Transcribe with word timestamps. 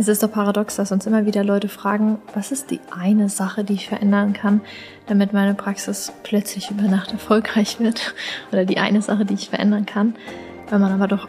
Es 0.00 0.06
ist 0.06 0.22
doch 0.22 0.30
paradox, 0.30 0.76
dass 0.76 0.92
uns 0.92 1.08
immer 1.08 1.26
wieder 1.26 1.42
Leute 1.42 1.68
fragen, 1.68 2.18
was 2.32 2.52
ist 2.52 2.70
die 2.70 2.78
eine 2.96 3.28
Sache, 3.28 3.64
die 3.64 3.72
ich 3.72 3.88
verändern 3.88 4.32
kann, 4.32 4.60
damit 5.08 5.32
meine 5.32 5.54
Praxis 5.54 6.12
plötzlich 6.22 6.70
über 6.70 6.84
Nacht 6.84 7.10
erfolgreich 7.10 7.80
wird 7.80 8.14
oder 8.52 8.64
die 8.64 8.78
eine 8.78 9.02
Sache, 9.02 9.24
die 9.24 9.34
ich 9.34 9.50
verändern 9.50 9.86
kann, 9.86 10.14
wenn 10.70 10.80
man 10.80 10.92
aber 10.92 11.08
doch 11.08 11.26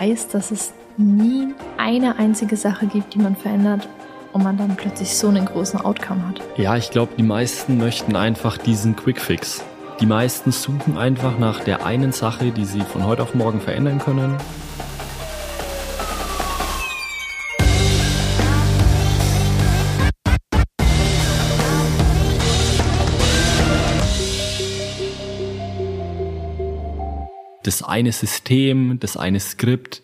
weiß, 0.00 0.26
dass 0.26 0.50
es 0.50 0.72
nie 0.96 1.54
eine 1.78 2.18
einzige 2.18 2.56
Sache 2.56 2.86
gibt, 2.86 3.14
die 3.14 3.20
man 3.20 3.36
verändert 3.36 3.88
und 4.32 4.42
man 4.42 4.56
dann 4.56 4.74
plötzlich 4.74 5.16
so 5.16 5.28
einen 5.28 5.44
großen 5.44 5.80
Outcome 5.80 6.26
hat. 6.26 6.40
Ja, 6.56 6.76
ich 6.76 6.90
glaube, 6.90 7.12
die 7.16 7.22
meisten 7.22 7.78
möchten 7.78 8.16
einfach 8.16 8.58
diesen 8.58 8.96
Quickfix. 8.96 9.62
Die 10.00 10.06
meisten 10.06 10.50
suchen 10.50 10.98
einfach 10.98 11.38
nach 11.38 11.60
der 11.60 11.86
einen 11.86 12.10
Sache, 12.10 12.50
die 12.50 12.64
sie 12.64 12.80
von 12.80 13.06
heute 13.06 13.22
auf 13.22 13.36
morgen 13.36 13.60
verändern 13.60 14.00
können 14.00 14.34
das 27.64 27.82
eine 27.82 28.12
System, 28.12 28.98
das 29.00 29.16
eine 29.16 29.40
Skript, 29.40 30.02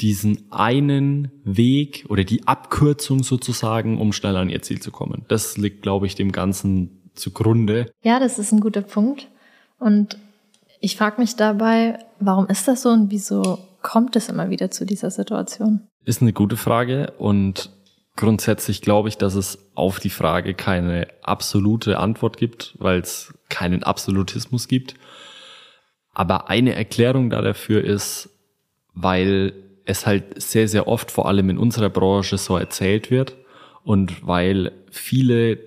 diesen 0.00 0.50
einen 0.50 1.30
Weg 1.44 2.06
oder 2.08 2.24
die 2.24 2.46
Abkürzung 2.46 3.22
sozusagen, 3.22 4.00
um 4.00 4.12
schneller 4.12 4.40
an 4.40 4.50
ihr 4.50 4.62
Ziel 4.62 4.80
zu 4.80 4.90
kommen. 4.90 5.24
Das 5.28 5.56
liegt, 5.56 5.82
glaube 5.82 6.06
ich, 6.06 6.14
dem 6.14 6.32
Ganzen 6.32 7.10
zugrunde. 7.14 7.92
Ja, 8.02 8.18
das 8.18 8.38
ist 8.38 8.52
ein 8.52 8.60
guter 8.60 8.82
Punkt. 8.82 9.28
Und 9.78 10.16
ich 10.80 10.96
frage 10.96 11.20
mich 11.20 11.36
dabei, 11.36 11.98
warum 12.18 12.46
ist 12.48 12.66
das 12.66 12.82
so 12.82 12.88
und 12.88 13.10
wieso 13.10 13.58
kommt 13.82 14.16
es 14.16 14.28
immer 14.28 14.50
wieder 14.50 14.70
zu 14.70 14.86
dieser 14.86 15.10
Situation? 15.10 15.86
Ist 16.04 16.22
eine 16.22 16.32
gute 16.32 16.56
Frage 16.56 17.12
und 17.18 17.70
grundsätzlich 18.16 18.82
glaube 18.82 19.08
ich, 19.08 19.16
dass 19.16 19.34
es 19.34 19.58
auf 19.74 20.00
die 20.00 20.10
Frage 20.10 20.54
keine 20.54 21.06
absolute 21.22 21.98
Antwort 21.98 22.36
gibt, 22.36 22.74
weil 22.78 23.00
es 23.00 23.32
keinen 23.48 23.82
Absolutismus 23.82 24.68
gibt. 24.68 24.94
Aber 26.12 26.48
eine 26.48 26.74
Erklärung 26.74 27.30
da 27.30 27.40
dafür 27.40 27.82
ist, 27.84 28.30
weil 28.94 29.54
es 29.84 30.06
halt 30.06 30.40
sehr, 30.40 30.68
sehr 30.68 30.86
oft, 30.86 31.10
vor 31.10 31.26
allem 31.26 31.50
in 31.50 31.58
unserer 31.58 31.90
Branche, 31.90 32.38
so 32.38 32.56
erzählt 32.56 33.10
wird 33.10 33.36
und 33.82 34.26
weil 34.26 34.72
viele 34.90 35.58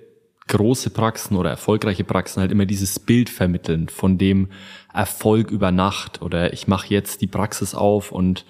große 0.48 0.90
Praxen 0.90 1.36
oder 1.36 1.50
erfolgreiche 1.50 2.04
Praxen 2.04 2.40
halt 2.40 2.52
immer 2.52 2.66
dieses 2.66 3.00
Bild 3.00 3.28
vermitteln 3.28 3.88
von 3.88 4.16
dem 4.16 4.48
Erfolg 4.94 5.50
über 5.50 5.72
Nacht 5.72 6.22
oder 6.22 6.52
ich 6.52 6.68
mache 6.68 6.88
jetzt 6.88 7.20
die 7.20 7.26
Praxis 7.26 7.74
auf 7.74 8.12
und 8.12 8.44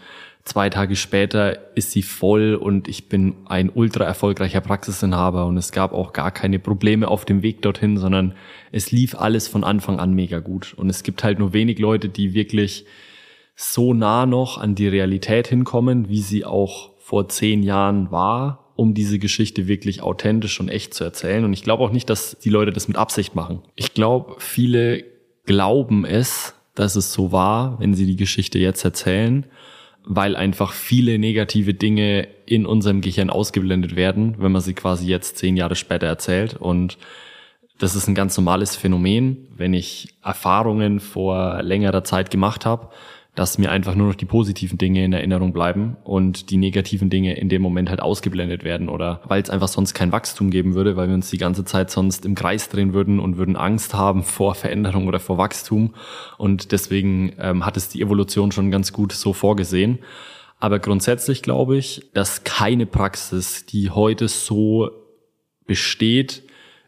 zwei 0.47 0.71
Tage 0.71 0.95
später 0.97 1.77
ist 1.77 1.91
sie 1.91 2.03
voll 2.03 2.55
und 2.55 2.89
ich 2.89 3.09
bin 3.09 3.35
ein 3.47 3.69
ultra 3.69 4.05
erfolgreicher 4.05 4.61
Praxisinhaber 4.61 5.45
und 5.45 5.57
es 5.57 5.73
gab 5.73 5.93
auch 5.93 6.13
gar 6.13 6.31
keine 6.31 6.61
Probleme 6.61 7.09
auf 7.09 7.25
dem 7.25 7.43
Weg 7.43 7.63
dorthin, 7.63 7.99
sondern 7.99 8.35
es 8.71 8.93
lief 8.93 9.17
alles 9.17 9.49
von 9.49 9.65
Anfang 9.65 9.99
an 9.99 10.15
mega 10.15 10.39
gut. 10.39 10.73
Und 10.75 10.89
es 10.89 11.03
gibt 11.03 11.25
halt 11.25 11.41
nur 11.41 11.53
wenig 11.53 11.81
Leute, 11.81 12.09
die 12.09 12.33
wirklich 12.33 12.87
so 13.57 13.93
nah 13.93 14.25
noch 14.25 14.59
an 14.59 14.77
die 14.77 14.87
Realität 14.87 15.49
hinkommen, 15.49 16.09
wie 16.09 16.21
sie 16.21 16.45
auch 16.45 16.91
vor 16.99 17.29
zehn 17.29 17.65
Jahren 17.65 18.13
war, 18.13 18.73
um 18.77 18.95
diese 18.95 19.19
Geschichte 19.19 19.67
wirklich 19.67 20.03
authentisch 20.03 20.61
und 20.61 20.69
echt 20.69 20.95
zu 20.95 21.03
erzählen. 21.03 21.45
Und 21.45 21.55
ich 21.55 21.65
glaube 21.65 21.83
auch 21.83 21.91
nicht, 21.93 22.09
dass 22.09 22.39
die 22.39 22.51
Leute 22.51 22.73
das 22.73 22.87
mit 22.87 22.97
Absicht 22.97 23.35
machen. 23.35 23.63
Ich 23.75 23.95
glaube, 23.95 24.37
viele 24.39 25.03
glauben 25.45 26.05
es, 26.05 26.55
dass 26.77 26.95
es 26.95 27.13
so 27.13 27.33
war, 27.33 27.81
wenn 27.81 27.95
sie 27.95 28.07
die 28.07 28.17
Geschichte 28.17 28.61
jetzt 28.61 28.85
erzählen 28.85 29.47
weil 30.07 30.37
einfach 30.37 30.73
viele 30.73 31.19
negative 31.19 31.75
Dinge 31.75 32.29
in 32.47 32.65
unserem 32.65 33.01
Gehirn 33.01 33.29
ausgeblendet 33.29 33.97
werden, 33.97 34.37
wenn 34.39 34.53
man 34.53 34.63
sie 34.63 34.73
quasi 34.73 35.09
jetzt 35.09 35.37
zehn 35.37 35.57
Jahre 35.57 35.75
später 35.75 36.07
erzählt. 36.07 36.55
Und 36.55 36.97
das 37.79 37.97
ist 37.97 38.07
ein 38.07 38.15
ganz 38.15 38.37
normales 38.37 38.77
Phänomen. 38.77 39.49
Wenn 39.57 39.75
ich 39.75 40.15
Erfahrungen 40.23 41.01
vor 41.01 41.61
längerer 41.63 42.05
Zeit 42.05 42.31
gemacht 42.31 42.65
habe, 42.65 42.91
dass 43.37 43.59
mir 43.59 43.71
einfach 43.71 43.95
nur 43.95 44.09
noch 44.09 44.15
die 44.15 44.25
positiven 44.25 44.79
Dinge 44.79 45.05
in 45.05 45.13
Erinnerung 45.13 45.53
bleiben 45.53 45.99
und 46.05 46.51
die 46.51 46.57
negativen 46.57 47.11
Dinge 47.11 47.37
in 47.37 47.51
dem 47.51 47.61
Moment 47.61 47.91
halt 47.91 48.01
ausgeblendet 48.01 48.65
werden 48.65 48.89
oder 48.89 49.21
weil 49.29 49.43
es 49.43 49.51
einfach 49.51 49.69
sonst 49.69 49.93
kein 49.93 50.11
Wachstum 50.11 50.51
geben 50.51 50.75
würde, 50.75 50.97
weil 50.97 51.09
wir 51.09 51.15
uns 51.15 51.31
die 51.31 51.37
ganze 51.37 51.65
Zeit 51.65 51.91
sonst 51.91 52.25
im 52.25 52.35
Kreis 52.35 52.71
drehen 52.71 52.95
würden 52.95 53.21
und 53.21 53.37
würden 53.37 53.55
Angst 53.55 53.95
haben 53.95 54.23
vor 54.25 54.55
Veränderung 54.55 55.07
oder 55.07 55.21
vor 55.21 55.37
Wachstum 55.37 55.95
und 56.39 56.73
deswegen 56.73 57.35
ähm, 57.39 57.65
hat 57.65 57.77
es 57.77 57.91
die 57.91 58.01
Evolution 58.01 58.53
schon 58.53 58.71
ganz 58.71 58.93
gut 58.93 59.13
so 59.13 59.33
vorgesehen. 59.35 59.99
Aber 60.59 60.79
grundsätzlich 60.79 61.43
glaube 61.43 61.77
ich, 61.77 62.11
dass 62.15 62.43
keine 62.43 62.87
Praxis, 62.87 63.67
die 63.67 63.91
heute 63.91 64.29
so 64.29 64.91
besteht, 65.67 66.43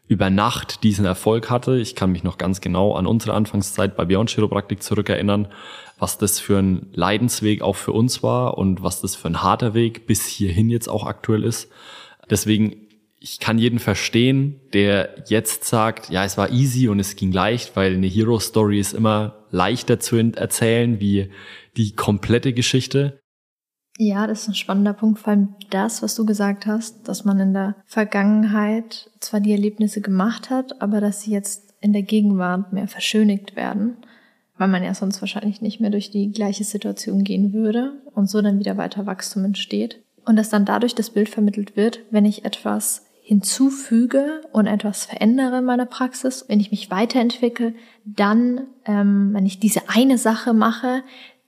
über 0.09 0.31
Nacht 0.31 0.83
diesen 0.83 1.05
Erfolg 1.05 1.51
hatte. 1.51 1.77
Ich 1.77 1.95
kann 1.95 2.11
mich 2.11 2.23
noch 2.23 2.39
ganz 2.39 2.61
genau 2.61 2.95
an 2.95 3.05
unsere 3.05 3.33
Anfangszeit 3.35 3.95
bei 3.95 4.05
Beyond 4.05 4.31
Chiropraktik 4.31 4.81
zurückerinnern, 4.81 5.47
was 5.99 6.17
das 6.17 6.39
für 6.39 6.57
ein 6.57 6.87
Leidensweg 6.93 7.61
auch 7.61 7.75
für 7.75 7.91
uns 7.91 8.23
war 8.23 8.57
und 8.57 8.81
was 8.81 9.01
das 9.01 9.15
für 9.15 9.27
ein 9.27 9.43
harter 9.43 9.75
Weg 9.75 10.07
bis 10.07 10.25
hierhin 10.25 10.71
jetzt 10.71 10.89
auch 10.89 11.05
aktuell 11.05 11.43
ist. 11.43 11.69
Deswegen, 12.27 12.87
ich 13.19 13.39
kann 13.39 13.59
jeden 13.59 13.77
verstehen, 13.77 14.59
der 14.73 15.23
jetzt 15.27 15.65
sagt, 15.65 16.09
ja, 16.09 16.25
es 16.25 16.39
war 16.39 16.49
easy 16.51 16.87
und 16.87 16.99
es 16.99 17.15
ging 17.15 17.31
leicht, 17.31 17.75
weil 17.75 17.93
eine 17.93 18.07
Hero 18.07 18.39
Story 18.39 18.79
ist 18.79 18.93
immer 18.93 19.45
leichter 19.51 19.99
zu 19.99 20.17
erzählen 20.17 20.99
wie 20.99 21.29
die 21.77 21.95
komplette 21.95 22.53
Geschichte. 22.53 23.19
Ja, 24.01 24.27
das 24.27 24.43
ist 24.43 24.47
ein 24.47 24.55
spannender 24.55 24.93
Punkt, 24.93 25.19
vor 25.19 25.31
allem 25.31 25.55
das, 25.71 26.01
was 26.01 26.15
du 26.15 26.25
gesagt 26.25 26.65
hast, 26.65 27.07
dass 27.07 27.25
man 27.25 27.39
in 27.39 27.53
der 27.53 27.75
Vergangenheit 27.85 29.11
zwar 29.19 29.41
die 29.41 29.51
Erlebnisse 29.51 29.99
gemacht 29.99 30.49
hat, 30.49 30.81
aber 30.81 31.01
dass 31.01 31.21
sie 31.21 31.31
jetzt 31.31 31.73
in 31.81 31.91
der 31.91 32.03
Gegenwart 32.03 32.71
mehr 32.71 32.87
verschönigt 32.87 33.55
werden 33.55 33.97
weil 34.59 34.67
man 34.67 34.83
ja 34.83 34.93
sonst 34.93 35.21
wahrscheinlich 35.21 35.61
nicht 35.61 35.79
mehr 35.79 35.89
durch 35.89 36.11
die 36.11 36.31
gleiche 36.31 36.65
Situation 36.65 37.23
gehen 37.23 37.53
würde 37.53 37.93
und 38.13 38.29
so 38.29 38.41
dann 38.41 38.59
wieder 38.59 38.77
weiter 38.77 39.05
Wachstum 39.05 39.45
entsteht. 39.45 40.03
Und 40.25 40.35
dass 40.35 40.49
dann 40.49 40.65
dadurch 40.65 40.93
das 40.93 41.09
Bild 41.09 41.29
vermittelt 41.29 41.75
wird, 41.75 42.01
wenn 42.11 42.25
ich 42.25 42.45
etwas 42.45 43.05
hinzufüge 43.23 44.41
und 44.51 44.67
etwas 44.67 45.05
verändere 45.05 45.59
in 45.59 45.65
meiner 45.65 45.85
Praxis, 45.85 46.45
wenn 46.47 46.59
ich 46.59 46.71
mich 46.71 46.91
weiterentwickle, 46.91 47.73
dann, 48.03 48.67
ähm, 48.85 49.29
wenn 49.33 49.45
ich 49.45 49.59
diese 49.59 49.87
eine 49.87 50.17
Sache 50.17 50.53
mache, 50.53 51.03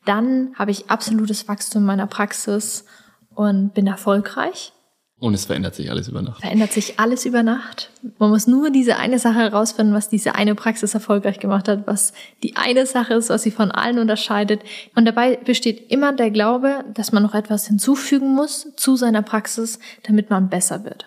dann 0.06 0.54
habe 0.56 0.72
ich 0.72 0.90
absolutes 0.90 1.48
Wachstum 1.48 1.84
in 1.84 1.88
meiner 1.88 2.08
Praxis 2.08 2.86
und 3.34 3.74
bin 3.74 3.88
erfolgreich. 3.88 4.74
Und 5.22 5.36
es 5.36 5.46
verändert 5.46 5.76
sich 5.76 5.92
alles 5.92 6.08
über 6.08 6.24
Nacht. 6.24 6.42
Verändert 6.42 6.72
sich 6.72 7.00
alles 7.00 7.28
über 7.28 7.44
Nacht. 7.44 7.92
Man 8.18 8.32
muss 8.32 8.48
nur 8.48 8.72
diese 8.72 8.96
eine 8.96 9.20
Sache 9.20 9.38
herausfinden, 9.38 9.94
was 9.94 10.10
diese 10.10 10.34
eine 10.34 10.56
Praxis 10.56 10.96
erfolgreich 10.96 11.40
gemacht 11.40 11.68
hat, 11.68 11.86
was 11.86 12.14
die 12.42 12.56
eine 12.56 12.88
Sache 12.88 13.14
ist, 13.14 13.30
was 13.30 13.44
sie 13.44 13.52
von 13.52 13.70
allen 13.70 14.00
unterscheidet. 14.00 14.64
Und 14.96 15.06
dabei 15.06 15.36
besteht 15.36 15.92
immer 15.92 16.12
der 16.12 16.32
Glaube, 16.32 16.86
dass 16.96 17.12
man 17.12 17.22
noch 17.22 17.36
etwas 17.36 17.68
hinzufügen 17.68 18.34
muss 18.34 18.70
zu 18.76 18.96
seiner 18.96 19.22
Praxis, 19.22 19.78
damit 20.02 20.32
man 20.32 20.50
besser 20.50 20.84
wird. 20.86 21.06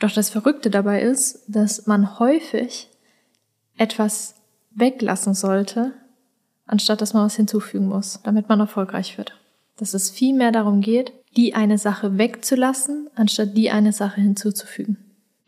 Doch 0.00 0.10
das 0.10 0.30
Verrückte 0.30 0.70
dabei 0.70 1.02
ist, 1.02 1.44
dass 1.46 1.86
man 1.86 2.18
häufig 2.18 2.88
etwas 3.76 4.36
weglassen 4.74 5.34
sollte, 5.34 5.92
anstatt 6.66 7.00
dass 7.00 7.14
man 7.14 7.24
was 7.24 7.36
hinzufügen 7.36 7.88
muss, 7.88 8.20
damit 8.22 8.48
man 8.48 8.60
erfolgreich 8.60 9.18
wird. 9.18 9.38
Dass 9.76 9.94
es 9.94 10.10
viel 10.10 10.34
mehr 10.34 10.52
darum 10.52 10.80
geht, 10.80 11.12
die 11.36 11.54
eine 11.54 11.78
Sache 11.78 12.18
wegzulassen, 12.18 13.08
anstatt 13.14 13.56
die 13.56 13.70
eine 13.70 13.92
Sache 13.92 14.20
hinzuzufügen. 14.20 14.98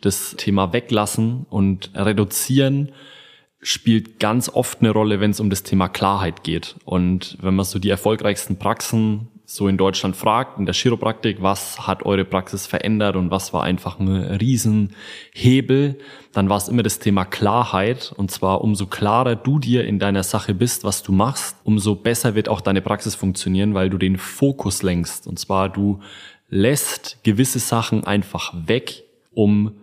Das 0.00 0.34
Thema 0.37 0.72
weglassen 0.72 1.47
und 1.49 1.91
reduzieren 1.94 2.93
spielt 3.60 4.21
ganz 4.21 4.49
oft 4.49 4.81
eine 4.81 4.91
Rolle, 4.91 5.21
wenn 5.21 5.31
es 5.31 5.41
um 5.41 5.50
das 5.50 5.62
Thema 5.62 5.88
Klarheit 5.88 6.44
geht. 6.44 6.76
Und 6.84 7.38
wenn 7.41 7.55
man 7.55 7.65
so 7.65 7.78
die 7.78 7.91
erfolgreichsten 7.91 8.59
Praxen 8.59 9.28
so 9.49 9.69
in 9.69 9.77
Deutschland 9.77 10.17
fragt, 10.17 10.59
in 10.59 10.67
der 10.67 10.75
Chiropraktik, 10.75 11.41
was 11.41 11.87
hat 11.87 12.05
eure 12.05 12.25
Praxis 12.25 12.67
verändert 12.67 13.15
und 13.15 13.31
was 13.31 13.53
war 13.53 13.62
einfach 13.62 14.00
ein 14.00 14.09
Riesenhebel, 14.09 15.99
dann 16.32 16.49
war 16.49 16.56
es 16.56 16.69
immer 16.69 16.82
das 16.82 16.99
Thema 16.99 17.25
Klarheit. 17.25 18.12
Und 18.17 18.32
zwar 18.32 18.62
umso 18.62 18.87
klarer 18.87 19.37
du 19.37 19.61
dir 19.61 19.87
in 19.87 20.00
deiner 20.00 20.25
Sache 20.25 20.53
bist, 20.53 20.82
was 20.82 21.05
du 21.05 21.12
machst, 21.12 21.56
umso 21.62 21.94
besser 21.94 22.35
wird 22.35 22.49
auch 22.49 22.61
deine 22.61 22.82
Praxis 22.82 23.15
funktionieren, 23.15 23.73
weil 23.73 23.88
du 23.88 23.99
den 23.99 24.19
Fokus 24.19 24.82
lenkst. 24.82 25.29
Und 25.29 25.38
zwar 25.38 25.69
du 25.69 26.00
lässt 26.49 27.19
gewisse 27.23 27.61
Sachen 27.61 28.05
einfach 28.05 28.53
weg, 28.67 29.05
um 29.32 29.76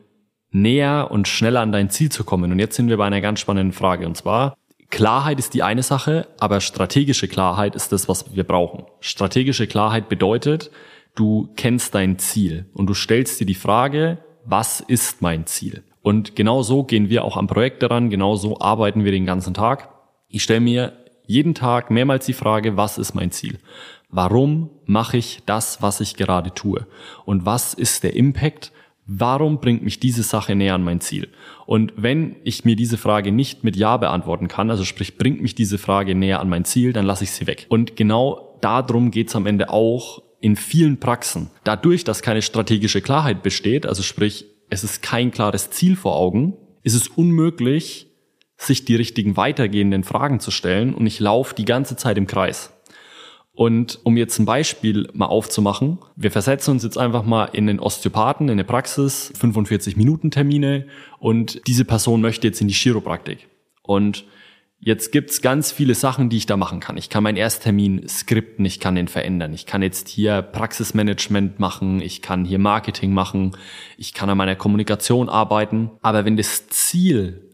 näher 0.52 1.08
und 1.10 1.28
schneller 1.28 1.62
an 1.62 1.72
dein 1.72 1.90
Ziel 1.90 2.12
zu 2.12 2.26
kommen. 2.26 2.52
Und 2.52 2.60
jetzt 2.60 2.76
sind 2.76 2.90
wir 2.90 2.98
bei 2.98 3.06
einer 3.06 3.22
ganz 3.22 3.40
spannenden 3.40 3.74
Frage. 3.74 4.06
Und 4.06 4.16
zwar, 4.18 4.58
Klarheit 4.94 5.40
ist 5.40 5.56
die 5.56 5.64
eine 5.64 5.82
Sache, 5.82 6.28
aber 6.40 6.62
strategische 6.62 7.28
Klarheit 7.28 7.74
ist 7.74 7.92
das, 7.92 8.08
was 8.08 8.36
wir 8.36 8.44
brauchen. 8.44 8.84
Strategische 9.00 9.66
Klarheit 9.66 10.08
bedeutet, 10.08 10.70
du 11.16 11.50
kennst 11.56 11.96
dein 11.96 12.20
Ziel 12.20 12.70
und 12.76 12.86
du 12.86 12.94
stellst 12.94 13.40
dir 13.40 13.48
die 13.48 13.56
Frage, 13.56 14.20
was 14.46 14.82
ist 14.82 15.24
mein 15.24 15.48
Ziel? 15.48 15.82
Und 16.04 16.36
genau 16.36 16.62
so 16.62 16.84
gehen 16.84 17.10
wir 17.10 17.24
auch 17.24 17.38
am 17.38 17.48
Projekt 17.48 17.82
daran, 17.82 18.12
genau 18.12 18.36
so 18.36 18.60
arbeiten 18.60 19.04
wir 19.04 19.12
den 19.12 19.26
ganzen 19.26 19.56
Tag. 19.56 19.90
Ich 20.28 20.44
stelle 20.44 20.60
mir 20.60 20.94
jeden 21.26 21.56
Tag 21.56 21.90
mehrmals 21.90 22.28
die 22.28 22.34
Frage, 22.34 22.78
was 22.78 23.00
ist 23.00 23.16
mein 23.16 23.32
Ziel? 23.32 23.58
Warum 24.10 24.70
mache 24.86 25.18
ich 25.18 25.42
das, 25.48 25.82
was 25.82 26.02
ich 26.02 26.18
gerade 26.18 26.54
tue? 26.54 26.86
Und 27.26 27.48
was 27.48 27.74
ist 27.74 28.04
der 28.04 28.16
Impact? 28.16 28.72
Warum 29.06 29.60
bringt 29.60 29.84
mich 29.84 30.00
diese 30.00 30.24
Sache 30.24 30.56
näher 30.56 30.76
an 30.76 30.84
mein 30.84 31.02
Ziel? 31.02 31.28
Und 31.66 31.94
wenn 31.98 32.38
ich 32.44 32.64
mir 32.64 32.76
diese 32.76 32.98
Frage 32.98 33.32
nicht 33.32 33.64
mit 33.64 33.76
Ja 33.76 33.98
beantworten 33.98 34.48
kann, 34.48 34.70
also 34.70 34.86
sprich, 34.86 35.18
bringt 35.18 35.42
mich 35.42 35.56
diese 35.56 35.78
Frage 35.78 36.16
näher 36.16 36.40
an 36.40 36.50
mein 36.50 36.64
Ziel, 36.64 36.94
dann 36.94 37.06
lasse 37.06 37.26
ich 37.26 37.32
sie 37.32 37.46
weg. 37.46 37.66
Und 37.70 37.98
genau 37.98 38.58
darum 38.62 39.12
geht's 39.12 39.36
am 39.36 39.46
Ende 39.46 39.70
auch 39.70 40.22
in 40.40 40.56
vielen 40.56 41.00
Praxen. 41.00 41.50
Dadurch, 41.64 42.04
dass 42.04 42.22
keine 42.22 42.42
strategische 42.42 43.02
Klarheit 43.02 43.44
besteht, 43.44 43.86
also 43.86 44.04
sprich, 44.04 44.46
es 44.70 44.84
ist 44.84 45.02
kein 45.02 45.32
klares 45.32 45.70
Ziel 45.70 45.96
vor 45.96 46.16
Augen, 46.16 46.54
ist 46.84 46.96
es 46.96 47.08
unmöglich, 47.08 48.08
sich 48.58 48.86
die 48.86 48.96
richtigen 48.96 49.36
weitergehenden 49.36 50.04
Fragen 50.04 50.40
zu 50.40 50.52
stellen 50.52 50.94
und 50.94 51.06
ich 51.08 51.20
laufe 51.20 51.56
die 51.56 51.66
ganze 51.66 51.96
Zeit 51.98 52.18
im 52.18 52.28
Kreis. 52.28 52.72
Und 53.56 54.00
um 54.04 54.18
jetzt 54.18 54.40
ein 54.40 54.46
Beispiel 54.46 55.08
mal 55.14 55.28
aufzumachen, 55.28 56.00
wir 56.16 56.32
versetzen 56.32 56.72
uns 56.72 56.84
jetzt 56.84 56.98
einfach 56.98 57.24
mal 57.24 57.46
in 57.46 57.68
den 57.68 57.80
Osteopathen, 57.80 58.48
in 58.48 58.54
eine 58.54 58.64
Praxis, 58.64 59.32
45 59.38 59.96
Minuten 59.96 60.32
Termine 60.32 60.88
und 61.20 61.62
diese 61.68 61.86
Person 61.86 62.22
möchte 62.22 62.48
jetzt 62.48 62.62
in 62.62 62.68
die 62.68 62.74
Chiropraktik. 62.74 63.48
Und 63.84 64.26
jetzt 64.80 65.12
gibt's 65.12 65.44
ganz 65.44 65.72
viele 65.72 65.94
Sachen, 65.94 66.30
die 66.30 66.38
ich 66.38 66.48
da 66.48 66.58
machen 66.58 66.80
kann. 66.80 66.98
Ich 66.98 67.10
kann 67.10 67.22
meinen 67.22 67.38
Ersttermin 67.38 68.08
skripten, 68.08 68.66
ich 68.66 68.80
kann 68.80 68.96
den 68.96 69.08
verändern. 69.08 69.54
Ich 69.54 69.68
kann 69.68 69.84
jetzt 69.84 70.10
hier 70.10 70.42
Praxismanagement 70.42 71.60
machen, 71.60 72.02
ich 72.02 72.24
kann 72.24 72.46
hier 72.46 72.60
Marketing 72.60 73.14
machen, 73.14 73.56
ich 74.00 74.16
kann 74.16 74.32
an 74.32 74.38
meiner 74.38 74.56
Kommunikation 74.56 75.30
arbeiten. 75.30 75.92
Aber 76.02 76.26
wenn 76.26 76.38
das 76.38 76.70
Ziel 76.70 77.52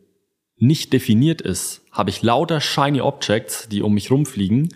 nicht 0.56 0.94
definiert 0.94 1.42
ist, 1.42 1.82
habe 1.92 2.10
ich 2.10 2.22
lauter 2.22 2.62
shiny 2.62 3.02
Objects, 3.02 3.68
die 3.68 3.82
um 3.82 3.94
mich 3.94 4.10
rumfliegen 4.12 4.70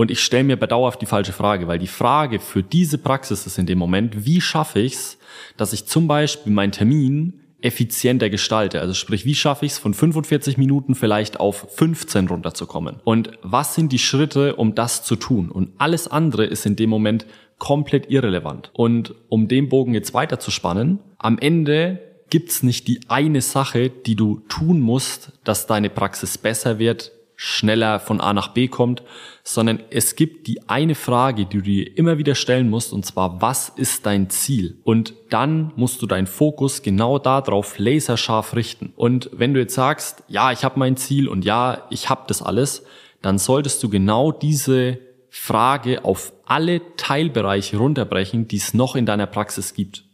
und 0.00 0.10
ich 0.10 0.20
stelle 0.20 0.44
mir 0.44 0.56
bedauerhaft 0.56 1.02
die 1.02 1.06
falsche 1.06 1.34
Frage, 1.34 1.68
weil 1.68 1.78
die 1.78 1.86
Frage 1.86 2.40
für 2.40 2.62
diese 2.62 2.96
Praxis 2.96 3.46
ist 3.46 3.58
in 3.58 3.66
dem 3.66 3.76
Moment, 3.76 4.24
wie 4.24 4.40
schaffe 4.40 4.80
ich 4.80 4.94
es, 4.94 5.18
dass 5.58 5.74
ich 5.74 5.84
zum 5.84 6.08
Beispiel 6.08 6.54
meinen 6.54 6.72
Termin 6.72 7.40
effizienter 7.60 8.30
gestalte. 8.30 8.80
Also 8.80 8.94
sprich, 8.94 9.26
wie 9.26 9.34
schaffe 9.34 9.66
ich 9.66 9.72
es 9.72 9.78
von 9.78 9.92
45 9.92 10.56
Minuten 10.56 10.94
vielleicht 10.94 11.38
auf 11.38 11.66
15 11.74 12.28
runterzukommen? 12.28 12.96
Und 13.04 13.32
was 13.42 13.74
sind 13.74 13.92
die 13.92 13.98
Schritte, 13.98 14.56
um 14.56 14.74
das 14.74 15.02
zu 15.02 15.16
tun? 15.16 15.50
Und 15.50 15.72
alles 15.76 16.08
andere 16.08 16.46
ist 16.46 16.64
in 16.64 16.76
dem 16.76 16.88
Moment 16.88 17.26
komplett 17.58 18.10
irrelevant. 18.10 18.70
Und 18.72 19.14
um 19.28 19.48
den 19.48 19.68
Bogen 19.68 19.92
jetzt 19.92 20.14
weiter 20.14 20.40
zu 20.40 20.50
spannen, 20.50 21.00
am 21.18 21.36
Ende 21.36 22.00
gibt's 22.30 22.62
nicht 22.62 22.88
die 22.88 23.00
eine 23.08 23.42
Sache, 23.42 23.90
die 23.90 24.16
du 24.16 24.40
tun 24.48 24.80
musst, 24.80 25.32
dass 25.44 25.66
deine 25.66 25.90
Praxis 25.90 26.38
besser 26.38 26.78
wird, 26.78 27.12
schneller 27.42 28.00
von 28.00 28.20
A 28.20 28.34
nach 28.34 28.48
B 28.48 28.68
kommt, 28.68 29.02
sondern 29.42 29.80
es 29.88 30.14
gibt 30.14 30.46
die 30.46 30.68
eine 30.68 30.94
Frage, 30.94 31.46
die 31.46 31.56
du 31.56 31.62
dir 31.62 31.96
immer 31.96 32.18
wieder 32.18 32.34
stellen 32.34 32.68
musst, 32.68 32.92
und 32.92 33.06
zwar, 33.06 33.40
was 33.40 33.70
ist 33.70 34.04
dein 34.04 34.28
Ziel? 34.28 34.78
Und 34.84 35.14
dann 35.30 35.72
musst 35.74 36.02
du 36.02 36.06
deinen 36.06 36.26
Fokus 36.26 36.82
genau 36.82 37.18
darauf 37.18 37.78
laserscharf 37.78 38.54
richten. 38.54 38.92
Und 38.94 39.30
wenn 39.32 39.54
du 39.54 39.60
jetzt 39.60 39.74
sagst, 39.74 40.22
ja, 40.28 40.52
ich 40.52 40.64
habe 40.64 40.78
mein 40.78 40.98
Ziel 40.98 41.28
und 41.28 41.46
ja, 41.46 41.86
ich 41.88 42.10
habe 42.10 42.24
das 42.26 42.42
alles, 42.42 42.84
dann 43.22 43.38
solltest 43.38 43.82
du 43.82 43.88
genau 43.88 44.32
diese 44.32 44.98
Frage 45.30 46.04
auf 46.04 46.34
alle 46.44 46.94
Teilbereiche 46.98 47.78
runterbrechen, 47.78 48.48
die 48.48 48.58
es 48.58 48.74
noch 48.74 48.96
in 48.96 49.06
deiner 49.06 49.26
Praxis 49.26 49.72
gibt. 49.72 50.04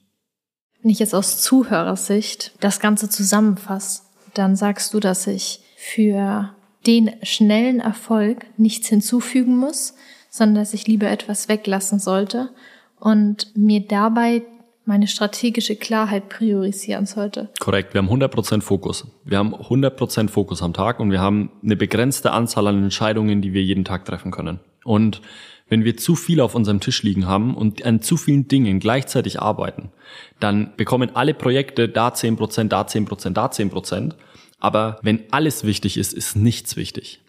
Wenn 0.81 0.93
ich 0.93 1.01
jetzt 1.01 1.15
aus 1.15 1.43
Zuhörersicht 1.43 2.53
das 2.61 2.79
Ganze 2.79 3.11
zusammenfasse, 3.11 4.03
dann 4.35 4.55
sagst 4.55 4.95
du, 4.95 5.01
dass 5.01 5.27
ich 5.27 5.59
für 5.77 6.55
den 6.87 7.11
schnellen 7.23 7.81
Erfolg 7.81 8.47
nichts 8.57 8.89
hinzufügen 8.89 9.57
muss, 9.57 9.95
sondern 10.31 10.57
dass 10.57 10.75
ich 10.75 10.87
lieber 10.87 11.11
etwas 11.11 11.49
weglassen 11.49 11.99
sollte 11.99 12.51
und 12.99 13.57
mir 13.57 13.81
dabei 13.81 14.43
meine 14.87 15.09
strategische 15.09 15.75
Klarheit 15.75 16.29
priorisieren 16.29 17.07
sollte. 17.07 17.49
Korrekt, 17.59 17.93
wir 17.93 18.01
haben 18.01 18.09
100% 18.09 18.61
Fokus. 18.61 19.07
Wir 19.25 19.39
haben 19.39 19.53
100% 19.53 20.29
Fokus 20.29 20.63
am 20.63 20.73
Tag 20.73 21.01
und 21.01 21.11
wir 21.11 21.21
haben 21.21 21.51
eine 21.63 21.75
begrenzte 21.75 22.31
Anzahl 22.31 22.69
an 22.69 22.83
Entscheidungen, 22.85 23.43
die 23.43 23.53
wir 23.53 23.65
jeden 23.65 23.85
Tag 23.85 24.05
treffen 24.05 24.31
können. 24.31 24.61
Und 24.85 25.21
wenn 25.69 25.85
wir 25.85 25.97
zu 25.97 26.15
viel 26.15 26.41
auf 26.41 26.55
unserem 26.55 26.79
Tisch 26.79 27.03
liegen 27.03 27.27
haben 27.27 27.57
und 27.57 27.85
an 27.85 28.01
zu 28.01 28.17
vielen 28.17 28.47
Dingen 28.47 28.79
gleichzeitig 28.79 29.41
arbeiten, 29.41 29.91
dann 30.39 30.73
bekommen 30.77 31.11
alle 31.17 31.35
Projekte 31.35 31.89
da 31.89 32.09
10%, 32.11 32.69
da 32.69 32.83
10%, 32.83 33.31
da 33.31 33.47
10%. 33.47 34.13
Aber 34.59 34.99
wenn 35.03 35.25
alles 35.33 35.65
wichtig 35.65 35.97
ist, 35.97 36.13
ist 36.13 36.37
nichts 36.37 36.77
wichtig. 36.77 37.21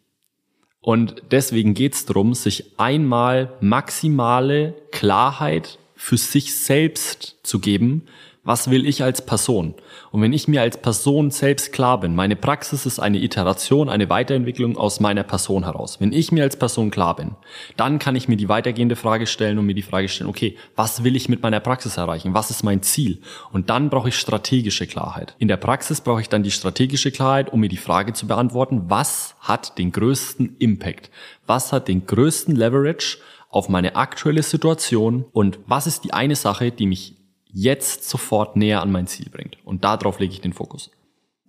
Und 0.79 1.21
deswegen 1.31 1.74
geht 1.74 1.95
es 1.95 2.06
darum, 2.06 2.33
sich 2.33 2.79
einmal 2.79 3.53
maximale 3.59 4.74
Klarheit 4.91 5.79
für 5.95 6.18
sich 6.18 6.56
selbst 6.56 7.38
zu 7.44 7.59
geben, 7.59 8.03
was 8.47 8.71
will 8.71 8.88
ich 8.88 9.03
als 9.03 9.25
Person? 9.25 9.73
Und 10.11 10.21
wenn 10.21 10.31
ich 10.31 10.47
mir 10.47 10.61
als 10.61 10.77
Person 10.77 11.31
selbst 11.31 11.73
klar 11.73 11.99
bin, 11.99 12.15
meine 12.15 12.38
Praxis 12.38 12.85
ist 12.85 12.97
eine 12.97 13.17
Iteration, 13.17 13.89
eine 13.89 14.09
Weiterentwicklung 14.09 14.77
aus 14.77 15.01
meiner 15.01 15.23
Person 15.23 15.65
heraus. 15.65 15.99
Wenn 15.99 16.13
ich 16.13 16.31
mir 16.31 16.44
als 16.44 16.55
Person 16.55 16.89
klar 16.89 17.17
bin, 17.17 17.35
dann 17.75 17.99
kann 17.99 18.15
ich 18.15 18.29
mir 18.29 18.38
die 18.38 18.47
weitergehende 18.47 18.95
Frage 18.95 19.27
stellen 19.27 19.59
und 19.59 19.65
mir 19.65 19.75
die 19.75 19.81
Frage 19.81 20.07
stellen, 20.07 20.29
okay, 20.29 20.55
was 20.77 21.03
will 21.03 21.17
ich 21.17 21.27
mit 21.27 21.44
meiner 21.44 21.59
Praxis 21.59 21.97
erreichen? 21.97 22.33
Was 22.33 22.49
ist 22.49 22.63
mein 22.63 22.81
Ziel? 22.83 23.19
Und 23.51 23.69
dann 23.69 23.89
brauche 23.89 24.07
ich 24.07 24.15
strategische 24.17 24.88
Klarheit. 24.88 25.35
In 25.39 25.49
der 25.49 25.57
Praxis 25.57 25.99
brauche 25.99 26.21
ich 26.21 26.29
dann 26.29 26.44
die 26.44 26.51
strategische 26.51 27.11
Klarheit, 27.11 27.51
um 27.51 27.59
mir 27.59 27.69
die 27.69 27.75
Frage 27.75 28.13
zu 28.13 28.27
beantworten, 28.27 28.83
was 28.88 29.35
hat 29.41 29.77
den 29.77 29.91
größten 29.91 30.55
Impact? 30.57 31.11
Was 31.45 31.73
hat 31.73 31.89
den 31.89 32.05
größten 32.05 32.55
Leverage 32.55 33.17
auf 33.49 33.67
meine 33.67 33.97
aktuelle 33.97 34.44
Situation 34.44 35.25
und 35.33 35.59
was 35.67 35.85
ist 35.85 36.05
die 36.05 36.13
eine 36.13 36.35
Sache, 36.38 36.71
die 36.71 36.85
mich 36.85 37.16
jetzt 37.59 38.07
sofort 38.07 38.56
näher 38.56 38.81
an 38.83 38.92
mein 38.92 39.07
Ziel 39.07 39.30
bringt. 39.31 39.57
Und 39.65 39.83
darauf 39.83 40.19
lege 40.19 40.33
ich 40.33 40.42
den 40.42 40.54
Fokus. 40.54 40.92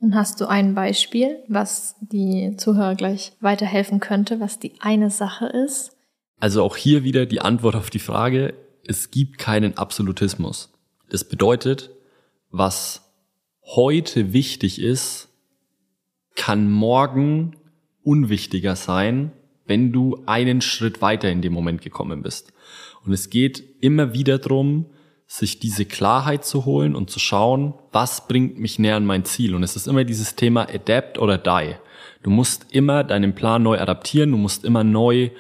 Und 0.01 0.15
hast 0.15 0.41
du 0.41 0.47
ein 0.47 0.75
Beispiel, 0.75 1.43
was 1.49 1.97
die 2.01 2.57
Zuhörer 2.57 2.95
gleich 2.95 3.33
weiterhelfen 3.41 4.01
könnte, 4.01 4.41
was 4.41 4.59
die 4.59 4.73
eine 4.81 5.11
Sache 5.11 5.47
ist? 5.47 5.97
Also 6.41 6.63
auch 6.63 6.77
hier 6.77 7.05
wieder 7.05 7.27
die 7.27 7.41
Antwort 7.41 7.75
auf 7.75 7.91
die 7.91 7.99
Frage, 7.99 8.55
es 8.87 9.11
gibt 9.11 9.39
keinen 9.39 9.77
Absolutismus. 9.77 10.73
Das 11.11 11.25
bedeutet, 11.25 11.91
was 12.51 13.13
heute 13.65 14.33
wichtig 14.33 14.81
ist, 14.81 15.29
kann 16.37 16.71
morgen 16.71 17.57
unwichtiger 18.03 18.77
sein, 18.77 19.33
wenn 19.67 19.93
du 19.93 20.23
einen 20.25 20.63
Schritt 20.63 21.03
weiter 21.03 21.29
in 21.29 21.43
dem 21.43 21.53
Moment 21.53 21.83
gekommen 21.83 22.23
bist. 22.23 22.55
Und 23.05 23.13
es 23.13 23.29
geht 23.29 23.63
immer 23.81 24.15
wieder 24.15 24.39
drum 24.39 24.87
sich 25.31 25.61
diese 25.61 25.85
Klarheit 25.85 26.45
zu 26.47 26.65
holen 26.65 26.97
und 26.97 27.11
zu 27.11 27.21
schauen, 27.21 27.75
was 27.93 28.27
bringt 28.27 28.59
mich 28.59 28.79
näher 28.79 28.97
an 28.97 29.05
mein 29.05 29.27
Ziel. 29.27 29.55
Und 29.55 29.63
es 29.63 29.77
ist 29.77 29.87
immer 29.87 30.05
dieses 30.05 30.35
Thema 30.35 30.67
Adapt 30.69 31.19
oder 31.19 31.37
Die. 31.37 31.75
Du 32.23 32.31
musst 32.31 32.67
immer 32.71 33.05
deinen 33.05 33.35
Plan 33.35 33.63
neu 33.63 33.79
adaptieren, 33.79 34.33
du 34.33 34.39
musst 34.39 34.65
immer 34.65 34.85
neu 34.85 35.31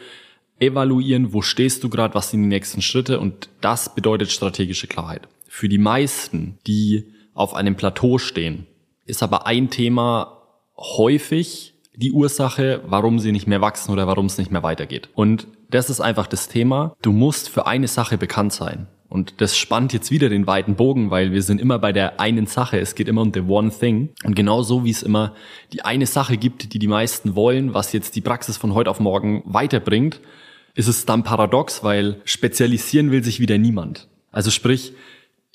evaluieren, 0.61 1.33
wo 1.33 1.41
stehst 1.41 1.83
du 1.83 1.89
gerade, 1.89 2.15
was 2.15 2.31
sind 2.31 2.43
die 2.43 2.49
nächsten 2.49 2.83
Schritte 2.83 3.19
und 3.19 3.49
das 3.62 3.95
bedeutet 3.95 4.31
strategische 4.31 4.89
Klarheit. 4.89 5.27
Für 5.47 5.69
die 5.69 5.79
meisten, 5.79 6.59
die 6.67 7.07
auf 7.33 7.55
einem 7.55 7.75
Plateau 7.75 8.19
stehen, 8.19 8.67
ist 9.07 9.23
aber 9.23 9.47
ein 9.47 9.71
Thema 9.71 10.43
häufig 10.77 11.75
die 11.95 12.12
Ursache, 12.12 12.83
warum 12.87 13.19
sie 13.19 13.33
nicht 13.33 13.47
mehr 13.47 13.61
wachsen 13.61 13.93
oder 13.93 14.07
warum 14.07 14.27
es 14.27 14.39
nicht 14.39 14.51
mehr 14.51 14.62
weitergeht. 14.62 15.09
Und 15.15 15.49
das 15.71 15.91
ist 15.91 16.01
einfach 16.01 16.27
das 16.27 16.49
Thema. 16.49 16.95
Du 17.03 17.11
musst 17.11 17.49
für 17.49 17.67
eine 17.67 17.89
Sache 17.89 18.19
bekannt 18.19 18.53
sein. 18.53 18.87
Und 19.09 19.41
das 19.41 19.57
spannt 19.57 19.93
jetzt 19.95 20.11
wieder 20.11 20.29
den 20.29 20.47
weiten 20.47 20.77
Bogen, 20.77 21.11
weil 21.11 21.33
wir 21.33 21.43
sind 21.43 21.61
immer 21.61 21.79
bei 21.79 21.93
der 21.93 22.21
einen 22.21 22.47
Sache. 22.47 22.79
Es 22.79 22.95
geht 22.95 23.09
immer 23.09 23.23
um 23.23 23.33
the 23.33 23.41
one 23.41 23.71
thing. 23.71 24.11
Und 24.25 24.37
genau 24.37 24.62
so 24.62 24.85
wie 24.85 24.91
es 24.91 25.03
immer 25.03 25.35
die 25.73 25.83
eine 25.83 26.07
Sache 26.07 26.37
gibt, 26.37 26.75
die 26.75 26.79
die 26.79 26.88
meisten 26.88 27.35
wollen, 27.35 27.73
was 27.73 27.93
jetzt 27.93 28.17
die 28.17 28.21
Praxis 28.21 28.59
von 28.59 28.75
heute 28.75 28.91
auf 28.91 29.00
morgen 29.00 29.43
weiterbringt, 29.47 30.21
ist 30.75 30.88
es 30.88 31.07
dann 31.07 31.25
paradox, 31.25 31.83
weil 31.83 32.21
spezialisieren 32.25 33.11
will 33.11 33.25
sich 33.25 33.41
wieder 33.41 33.57
niemand. 33.57 34.09
Also 34.31 34.50
sprich, 34.50 34.93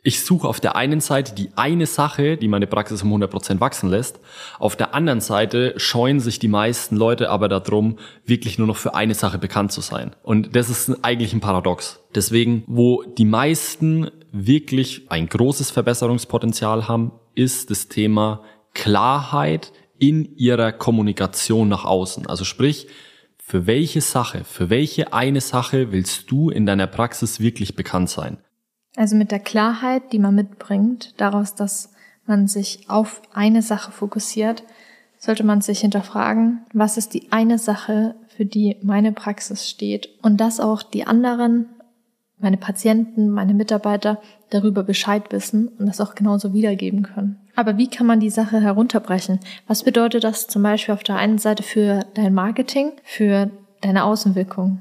ich 0.06 0.26
suche 0.26 0.50
auf 0.50 0.60
der 0.60 0.76
einen 0.76 1.00
Seite 1.00 1.34
die 1.34 1.52
eine 1.56 1.86
Sache, 1.86 2.36
die 2.36 2.50
meine 2.50 2.68
Praxis 2.68 3.04
um 3.04 3.14
100% 3.14 3.62
wachsen 3.62 3.90
lässt. 3.90 4.20
Auf 4.60 4.76
der 4.76 4.94
anderen 4.94 5.22
Seite 5.22 5.74
scheuen 5.78 6.20
sich 6.20 6.40
die 6.40 6.50
meisten 6.50 6.98
Leute 6.98 7.30
aber 7.30 7.48
darum, 7.48 7.98
wirklich 8.26 8.58
nur 8.58 8.68
noch 8.68 8.76
für 8.76 8.96
eine 8.96 9.16
Sache 9.16 9.38
bekannt 9.38 9.72
zu 9.72 9.80
sein. 9.80 10.14
Und 10.22 10.58
das 10.58 10.70
ist 10.70 11.06
eigentlich 11.06 11.32
ein 11.32 11.40
Paradox. 11.40 12.02
Deswegen, 12.14 12.66
wo 12.68 13.04
die 13.04 13.24
meisten 13.24 14.12
wirklich 14.34 15.10
ein 15.10 15.28
großes 15.28 15.72
Verbesserungspotenzial 15.72 16.90
haben, 16.90 17.14
ist 17.34 17.70
das 17.70 17.88
Thema 17.88 18.44
Klarheit 18.74 19.72
in 20.00 20.36
ihrer 20.36 20.74
Kommunikation 20.74 21.70
nach 21.70 21.86
außen. 21.86 22.28
Also 22.28 22.44
sprich, 22.44 22.88
für 23.38 23.68
welche 23.68 24.02
Sache, 24.02 24.44
für 24.44 24.70
welche 24.70 25.14
eine 25.14 25.40
Sache 25.40 25.94
willst 25.94 26.30
du 26.30 26.50
in 26.50 26.66
deiner 26.66 26.88
Praxis 26.88 27.40
wirklich 27.40 27.76
bekannt 27.78 28.10
sein? 28.10 28.40
Also 28.96 29.16
mit 29.16 29.32
der 29.32 29.40
Klarheit, 29.40 30.12
die 30.12 30.20
man 30.20 30.36
mitbringt, 30.36 31.14
daraus, 31.18 31.56
dass 31.56 31.92
man 32.26 32.48
sich 32.48 32.90
auf 32.90 33.22
eine 33.34 33.62
Sache 33.62 33.92
fokussiert, 33.92 34.64
sollte 35.18 35.44
man 35.44 35.62
sich 35.62 35.80
hinterfragen, 35.80 36.66
was 36.74 36.98
ist 36.98 37.14
die 37.14 37.32
eine 37.32 37.58
Sache, 37.58 38.16
für 38.28 38.46
die 38.46 38.78
meine 38.82 39.12
Praxis 39.12 39.70
steht 39.70 40.10
und 40.22 40.38
dass 40.38 40.60
auch 40.60 40.84
die 40.84 41.06
anderen, 41.06 41.68
meine 42.40 42.58
Patienten, 42.58 43.30
meine 43.30 43.54
Mitarbeiter 43.54 44.20
darüber 44.50 44.84
Bescheid 44.84 45.32
wissen 45.32 45.70
und 45.70 45.86
das 45.86 46.02
auch 46.02 46.16
genauso 46.16 46.54
wiedergeben 46.54 47.04
können. 47.04 47.40
Aber 47.56 47.78
wie 47.78 47.90
kann 47.90 48.08
man 48.08 48.20
die 48.20 48.30
Sache 48.30 48.60
herunterbrechen? 48.60 49.40
Was 49.68 49.84
bedeutet 49.84 50.24
das 50.24 50.48
zum 50.48 50.64
Beispiel 50.64 50.94
auf 50.94 51.04
der 51.04 51.16
einen 51.16 51.38
Seite 51.38 51.64
für 51.64 52.02
dein 52.16 52.34
Marketing, 52.34 52.92
für 53.04 53.50
deine 53.82 54.04
Außenwirkung? 54.04 54.80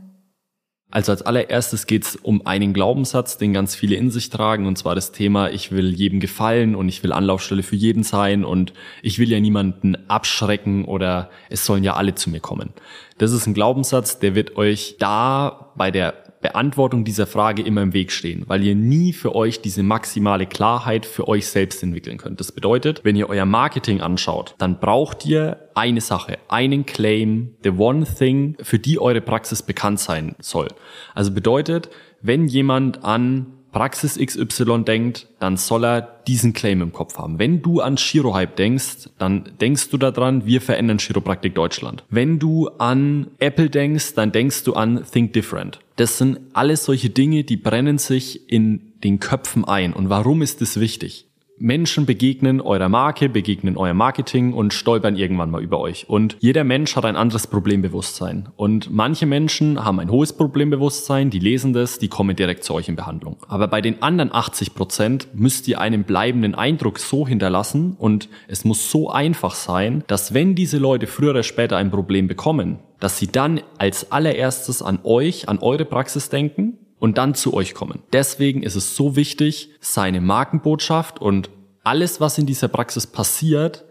Also 0.92 1.10
als 1.10 1.22
allererstes 1.22 1.86
geht 1.86 2.04
es 2.04 2.16
um 2.16 2.46
einen 2.46 2.74
Glaubenssatz, 2.74 3.38
den 3.38 3.54
ganz 3.54 3.74
viele 3.74 3.96
in 3.96 4.10
sich 4.10 4.28
tragen, 4.28 4.66
und 4.66 4.76
zwar 4.76 4.94
das 4.94 5.10
Thema, 5.10 5.48
ich 5.48 5.72
will 5.72 5.94
jedem 5.94 6.20
gefallen 6.20 6.74
und 6.74 6.86
ich 6.90 7.02
will 7.02 7.14
Anlaufstelle 7.14 7.62
für 7.62 7.76
jeden 7.76 8.02
sein 8.02 8.44
und 8.44 8.74
ich 9.00 9.18
will 9.18 9.30
ja 9.30 9.40
niemanden 9.40 9.96
abschrecken 10.08 10.84
oder 10.84 11.30
es 11.48 11.64
sollen 11.64 11.82
ja 11.82 11.94
alle 11.94 12.14
zu 12.14 12.28
mir 12.28 12.40
kommen. 12.40 12.74
Das 13.16 13.32
ist 13.32 13.46
ein 13.46 13.54
Glaubenssatz, 13.54 14.18
der 14.18 14.34
wird 14.34 14.56
euch 14.56 14.96
da 14.98 15.72
bei 15.76 15.90
der 15.90 16.21
Beantwortung 16.42 17.04
dieser 17.04 17.26
Frage 17.26 17.62
immer 17.62 17.82
im 17.82 17.94
Weg 17.94 18.12
stehen, 18.12 18.44
weil 18.48 18.62
ihr 18.62 18.74
nie 18.74 19.12
für 19.12 19.34
euch 19.34 19.62
diese 19.62 19.82
maximale 19.82 20.46
Klarheit 20.46 21.06
für 21.06 21.28
euch 21.28 21.46
selbst 21.46 21.82
entwickeln 21.82 22.18
könnt. 22.18 22.40
Das 22.40 22.52
bedeutet, 22.52 23.00
wenn 23.04 23.16
ihr 23.16 23.30
euer 23.30 23.46
Marketing 23.46 24.00
anschaut, 24.00 24.54
dann 24.58 24.78
braucht 24.80 25.24
ihr 25.24 25.68
eine 25.74 26.00
Sache, 26.00 26.38
einen 26.48 26.84
Claim, 26.84 27.54
the 27.62 27.70
one 27.70 28.04
thing, 28.04 28.56
für 28.60 28.78
die 28.78 28.98
eure 28.98 29.20
Praxis 29.20 29.62
bekannt 29.62 30.00
sein 30.00 30.34
soll. 30.40 30.68
Also 31.14 31.32
bedeutet, 31.32 31.88
wenn 32.20 32.46
jemand 32.46 33.04
an 33.04 33.46
Praxis 33.72 34.18
XY 34.18 34.84
denkt, 34.84 35.28
dann 35.38 35.56
soll 35.56 35.84
er 35.84 36.02
diesen 36.02 36.52
Claim 36.52 36.82
im 36.82 36.92
Kopf 36.92 37.16
haben. 37.16 37.38
Wenn 37.38 37.62
du 37.62 37.80
an 37.80 37.96
Chirohype 37.96 38.54
denkst, 38.54 39.08
dann 39.18 39.50
denkst 39.60 39.88
du 39.88 39.96
daran, 39.96 40.46
wir 40.46 40.60
verändern 40.60 40.98
Chiropraktik 40.98 41.54
Deutschland. 41.54 42.04
Wenn 42.10 42.38
du 42.38 42.68
an 42.78 43.28
Apple 43.38 43.70
denkst, 43.70 44.14
dann 44.14 44.30
denkst 44.30 44.64
du 44.64 44.74
an 44.74 45.04
Think 45.10 45.32
Different. 45.32 45.80
Das 45.96 46.18
sind 46.18 46.38
alles 46.52 46.84
solche 46.84 47.10
Dinge, 47.10 47.44
die 47.44 47.56
brennen 47.56 47.98
sich 47.98 48.50
in 48.50 48.92
den 49.02 49.20
Köpfen 49.20 49.64
ein. 49.64 49.92
Und 49.92 50.10
warum 50.10 50.42
ist 50.42 50.60
das 50.60 50.78
wichtig? 50.78 51.26
Menschen 51.58 52.06
begegnen 52.06 52.60
eurer 52.60 52.88
Marke, 52.88 53.28
begegnen 53.28 53.76
euer 53.76 53.94
Marketing 53.94 54.52
und 54.52 54.74
stolpern 54.74 55.16
irgendwann 55.16 55.50
mal 55.50 55.62
über 55.62 55.78
euch. 55.80 56.08
Und 56.08 56.36
jeder 56.40 56.64
Mensch 56.64 56.96
hat 56.96 57.04
ein 57.04 57.16
anderes 57.16 57.46
Problembewusstsein. 57.46 58.48
Und 58.56 58.90
manche 58.90 59.26
Menschen 59.26 59.84
haben 59.84 60.00
ein 60.00 60.10
hohes 60.10 60.32
Problembewusstsein, 60.32 61.30
die 61.30 61.38
lesen 61.38 61.72
das, 61.72 61.98
die 61.98 62.08
kommen 62.08 62.34
direkt 62.34 62.64
zu 62.64 62.74
euch 62.74 62.88
in 62.88 62.96
Behandlung. 62.96 63.36
Aber 63.48 63.68
bei 63.68 63.80
den 63.80 64.02
anderen 64.02 64.34
80 64.34 64.74
Prozent 64.74 65.28
müsst 65.34 65.68
ihr 65.68 65.80
einen 65.80 66.04
bleibenden 66.04 66.54
Eindruck 66.54 66.98
so 66.98 67.26
hinterlassen 67.26 67.96
und 67.98 68.28
es 68.48 68.64
muss 68.64 68.90
so 68.90 69.10
einfach 69.10 69.54
sein, 69.54 70.04
dass 70.06 70.34
wenn 70.34 70.54
diese 70.54 70.78
Leute 70.78 71.06
früher 71.06 71.30
oder 71.30 71.42
später 71.42 71.76
ein 71.76 71.90
Problem 71.90 72.26
bekommen, 72.26 72.78
dass 72.98 73.18
sie 73.18 73.26
dann 73.26 73.60
als 73.78 74.12
allererstes 74.12 74.82
an 74.82 75.00
euch, 75.04 75.48
an 75.48 75.58
eure 75.58 75.84
Praxis 75.84 76.28
denken 76.28 76.78
und 77.02 77.18
dann 77.18 77.34
zu 77.34 77.52
euch 77.52 77.74
kommen. 77.74 78.04
Deswegen 78.12 78.62
ist 78.62 78.76
es 78.76 78.94
so 78.94 79.16
wichtig, 79.16 79.70
seine 79.80 80.20
Markenbotschaft 80.20 81.20
und 81.20 81.50
alles, 81.82 82.20
was 82.20 82.38
in 82.38 82.46
dieser 82.46 82.68
Praxis 82.68 83.08
passiert, 83.08 83.84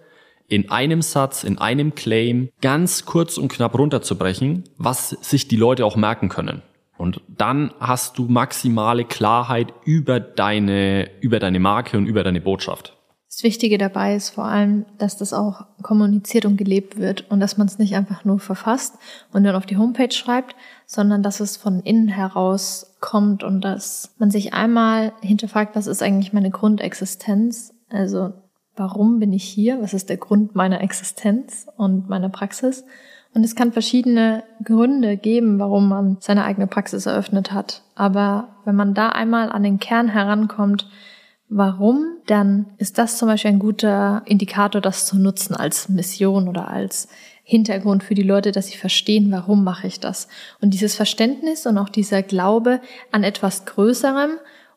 in 0.47 0.71
einem 0.71 1.01
Satz, 1.01 1.43
in 1.43 1.57
einem 1.57 1.93
Claim 1.93 2.51
ganz 2.61 3.03
kurz 3.03 3.37
und 3.37 3.51
knapp 3.51 3.77
runterzubrechen, 3.77 4.63
was 4.77 5.09
sich 5.09 5.49
die 5.49 5.57
Leute 5.57 5.85
auch 5.85 5.97
merken 5.97 6.29
können. 6.29 6.61
Und 6.97 7.19
dann 7.27 7.73
hast 7.81 8.17
du 8.17 8.29
maximale 8.29 9.03
Klarheit 9.03 9.73
über 9.83 10.21
deine, 10.21 11.11
über 11.19 11.39
deine 11.39 11.59
Marke 11.59 11.97
und 11.97 12.05
über 12.05 12.23
deine 12.23 12.39
Botschaft. 12.39 12.97
Das 13.31 13.43
Wichtige 13.43 13.77
dabei 13.77 14.15
ist 14.15 14.31
vor 14.31 14.43
allem, 14.43 14.85
dass 14.97 15.15
das 15.15 15.31
auch 15.31 15.65
kommuniziert 15.81 16.43
und 16.43 16.57
gelebt 16.57 16.97
wird 16.97 17.31
und 17.31 17.39
dass 17.39 17.57
man 17.57 17.65
es 17.65 17.79
nicht 17.79 17.95
einfach 17.95 18.25
nur 18.25 18.39
verfasst 18.39 18.95
und 19.31 19.45
dann 19.45 19.55
auf 19.55 19.65
die 19.65 19.77
Homepage 19.77 20.11
schreibt, 20.11 20.53
sondern 20.85 21.23
dass 21.23 21.39
es 21.39 21.55
von 21.55 21.79
innen 21.79 22.09
heraus 22.09 22.97
kommt 22.99 23.45
und 23.45 23.61
dass 23.61 24.13
man 24.19 24.31
sich 24.31 24.53
einmal 24.53 25.13
hinterfragt, 25.21 25.77
was 25.77 25.87
ist 25.87 26.03
eigentlich 26.03 26.33
meine 26.33 26.51
Grundexistenz? 26.51 27.73
Also 27.89 28.33
warum 28.75 29.19
bin 29.19 29.31
ich 29.31 29.45
hier? 29.45 29.81
Was 29.81 29.93
ist 29.93 30.09
der 30.09 30.17
Grund 30.17 30.53
meiner 30.53 30.81
Existenz 30.81 31.67
und 31.77 32.09
meiner 32.09 32.29
Praxis? 32.29 32.83
Und 33.33 33.45
es 33.45 33.55
kann 33.55 33.71
verschiedene 33.71 34.43
Gründe 34.61 35.15
geben, 35.15 35.57
warum 35.57 35.87
man 35.87 36.17
seine 36.19 36.43
eigene 36.43 36.67
Praxis 36.67 37.05
eröffnet 37.05 37.53
hat. 37.53 37.81
Aber 37.95 38.49
wenn 38.65 38.75
man 38.75 38.93
da 38.93 39.07
einmal 39.07 39.49
an 39.49 39.63
den 39.63 39.79
Kern 39.79 40.09
herankommt, 40.09 40.89
warum, 41.51 42.05
dann 42.27 42.65
ist 42.77 42.97
das 42.97 43.17
zum 43.17 43.27
Beispiel 43.27 43.51
ein 43.51 43.59
guter 43.59 44.23
Indikator, 44.25 44.79
das 44.79 45.05
zu 45.05 45.19
nutzen 45.19 45.53
als 45.53 45.89
Mission 45.89 46.47
oder 46.47 46.69
als 46.69 47.09
Hintergrund 47.43 48.03
für 48.03 48.15
die 48.15 48.23
Leute, 48.23 48.53
dass 48.53 48.67
sie 48.67 48.77
verstehen, 48.77 49.29
warum 49.31 49.65
mache 49.65 49.85
ich 49.85 49.99
das. 49.99 50.29
Und 50.61 50.73
dieses 50.73 50.95
Verständnis 50.95 51.65
und 51.67 51.77
auch 51.77 51.89
dieser 51.89 52.23
Glaube 52.23 52.79
an 53.11 53.25
etwas 53.25 53.65
Größerem 53.65 54.31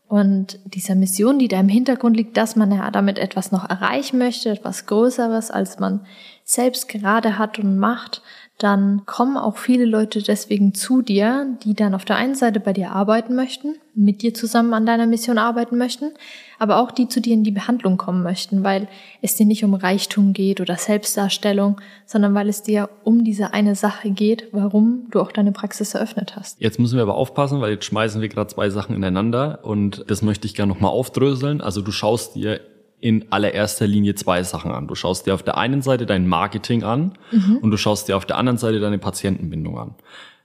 und 0.09 0.59
dieser 0.65 0.97
Mission, 0.97 1.39
die 1.39 1.47
da 1.47 1.61
im 1.61 1.69
Hintergrund 1.69 2.17
liegt, 2.17 2.37
dass 2.37 2.57
man 2.57 2.73
ja 2.73 2.91
damit 2.91 3.21
etwas 3.21 3.53
noch 3.53 3.71
erreichen 3.71 4.19
möchte, 4.19 4.51
etwas 4.51 4.87
Größeres, 4.87 5.53
als 5.53 5.79
man 5.79 6.05
selbst 6.43 6.89
gerade 6.89 7.39
hat 7.39 7.61
und 7.61 7.79
macht, 7.79 8.21
dann 8.59 9.05
kommen 9.05 9.37
auch 9.37 9.57
viele 9.57 9.85
Leute 9.85 10.23
deswegen 10.23 10.75
zu 10.75 11.03
dir, 11.03 11.57
die 11.65 11.75
dann 11.75 11.93
auf 11.93 12.05
der 12.05 12.17
einen 12.17 12.37
Seite 12.37 12.61
bei 12.61 12.73
dir 12.73 12.93
arbeiten 12.93 13.35
möchten, 13.35 13.75
mit 13.97 14.23
dir 14.23 14.33
zusammen 14.33 14.73
an 14.75 14.87
deiner 14.87 15.07
Mission 15.07 15.39
arbeiten 15.39 15.77
möchten, 15.77 16.13
aber 16.61 16.79
auch 16.79 16.93
die 16.93 17.09
zu 17.09 17.21
dir 17.21 17.35
in 17.35 17.43
die 17.43 17.51
Behandlung 17.51 17.97
kommen 17.97 18.23
möchten, 18.23 18.63
weil 18.63 18.87
es 19.23 19.35
dir 19.35 19.45
nicht 19.45 19.65
um 19.65 19.75
Reichtum 19.75 20.33
geht 20.33 20.61
oder 20.61 20.77
Selbstdarstellung, 20.77 21.81
sondern 22.07 22.35
weil 22.35 22.49
es 22.49 22.63
dir 22.63 22.91
um 23.03 23.25
diese 23.25 23.53
eine 23.53 23.75
Sache 23.75 24.11
geht, 24.11 24.49
warum 24.53 25.09
du 25.11 25.21
auch 25.21 25.33
deine 25.33 25.51
Praxis 25.51 25.95
eröffnet 25.95 26.37
hast. 26.37 26.61
Jetzt 26.61 26.79
müssen 26.79 26.95
wir 26.95 27.03
aber 27.03 27.17
aufpassen, 27.17 27.61
weil 27.61 27.73
jetzt 27.73 27.87
schmeißen 27.87 28.21
wir 28.21 28.29
gerade 28.29 28.55
zwei 28.55 28.71
Sachen 28.71 28.95
ineinander 28.95 29.61
und 29.65 30.05
das 30.07 30.23
möchte 30.23 30.47
ich 30.47 30.55
gerne 30.55 30.73
nochmal 30.73 30.93
aufdröseln. 30.93 31.61
Also 31.61 31.83
du 31.83 31.91
schaust 31.91 32.37
dir 32.37 32.61
in 33.05 33.31
allererster 33.31 33.87
Linie 33.87 34.15
zwei 34.15 34.43
Sachen 34.43 34.71
an. 34.71 34.89
Du 34.89 34.95
schaust 34.95 35.27
dir 35.27 35.35
auf 35.35 35.43
der 35.43 35.59
einen 35.59 35.83
Seite 35.83 36.07
dein 36.07 36.27
Marketing 36.27 36.85
an 36.85 37.13
mhm. 37.31 37.59
und 37.59 37.71
du 37.71 37.77
schaust 37.77 38.09
dir 38.09 38.17
auf 38.17 38.25
der 38.25 38.39
anderen 38.39 38.57
Seite 38.57 38.81
deine 38.81 38.97
Patientenbindung 38.97 39.79
an. 39.79 39.95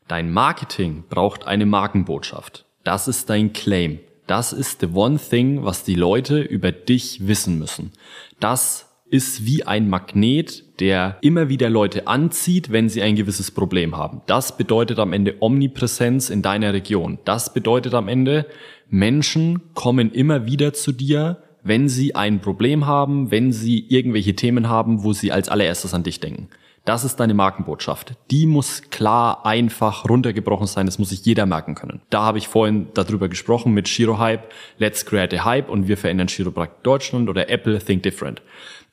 Dein 0.09 0.29
Marketing 0.33 1.05
braucht 1.07 1.47
eine 1.47 1.65
Markenbotschaft. 1.65 2.65
Das 2.83 3.07
ist 3.07 3.29
dein 3.29 3.53
Claim. 3.53 3.99
Das 4.27 4.51
ist 4.51 4.81
the 4.81 4.89
one 4.93 5.17
thing, 5.17 5.63
was 5.63 5.85
die 5.85 5.95
Leute 5.95 6.41
über 6.41 6.73
dich 6.73 7.25
wissen 7.25 7.59
müssen. 7.59 7.93
Das 8.41 8.89
ist 9.09 9.45
wie 9.45 9.63
ein 9.63 9.89
Magnet, 9.89 10.81
der 10.81 11.17
immer 11.21 11.47
wieder 11.47 11.69
Leute 11.69 12.07
anzieht, 12.07 12.73
wenn 12.73 12.89
sie 12.89 13.01
ein 13.01 13.15
gewisses 13.15 13.51
Problem 13.51 13.95
haben. 13.95 14.21
Das 14.25 14.57
bedeutet 14.57 14.99
am 14.99 15.13
Ende 15.13 15.37
Omnipräsenz 15.39 16.29
in 16.29 16.41
deiner 16.41 16.73
Region. 16.73 17.19
Das 17.23 17.53
bedeutet 17.53 17.93
am 17.93 18.09
Ende, 18.09 18.47
Menschen 18.89 19.61
kommen 19.75 20.11
immer 20.11 20.45
wieder 20.45 20.73
zu 20.73 20.91
dir, 20.91 21.41
wenn 21.63 21.89
sie 21.89 22.15
ein 22.15 22.41
Problem 22.41 22.85
haben, 22.85 23.31
wenn 23.31 23.51
sie 23.51 23.85
irgendwelche 23.89 24.35
Themen 24.35 24.69
haben, 24.69 25.03
wo 25.03 25.13
sie 25.13 25.31
als 25.31 25.49
allererstes 25.49 25.93
an 25.93 26.03
dich 26.03 26.19
denken. 26.19 26.49
Das 26.85 27.03
ist 27.03 27.17
deine 27.17 27.33
Markenbotschaft. 27.33 28.13
Die 28.31 28.47
muss 28.47 28.89
klar, 28.89 29.45
einfach, 29.45 30.09
runtergebrochen 30.09 30.65
sein. 30.65 30.85
Das 30.85 30.97
muss 30.97 31.09
sich 31.09 31.23
jeder 31.23 31.45
merken 31.45 31.75
können. 31.75 32.01
Da 32.09 32.23
habe 32.23 32.37
ich 32.37 32.47
vorhin 32.47 32.87
darüber 32.93 33.29
gesprochen 33.29 33.73
mit 33.73 33.87
Shiro 33.87 34.17
Hype, 34.17 34.51
Let's 34.77 35.05
Create 35.05 35.35
a 35.35 35.45
Hype 35.45 35.69
und 35.69 35.87
wir 35.87 35.97
verändern 35.97 36.29
Chiropraktik 36.29 36.83
Deutschland 36.83 37.29
oder 37.29 37.49
Apple 37.49 37.77
Think 37.79 38.03
Different. 38.03 38.41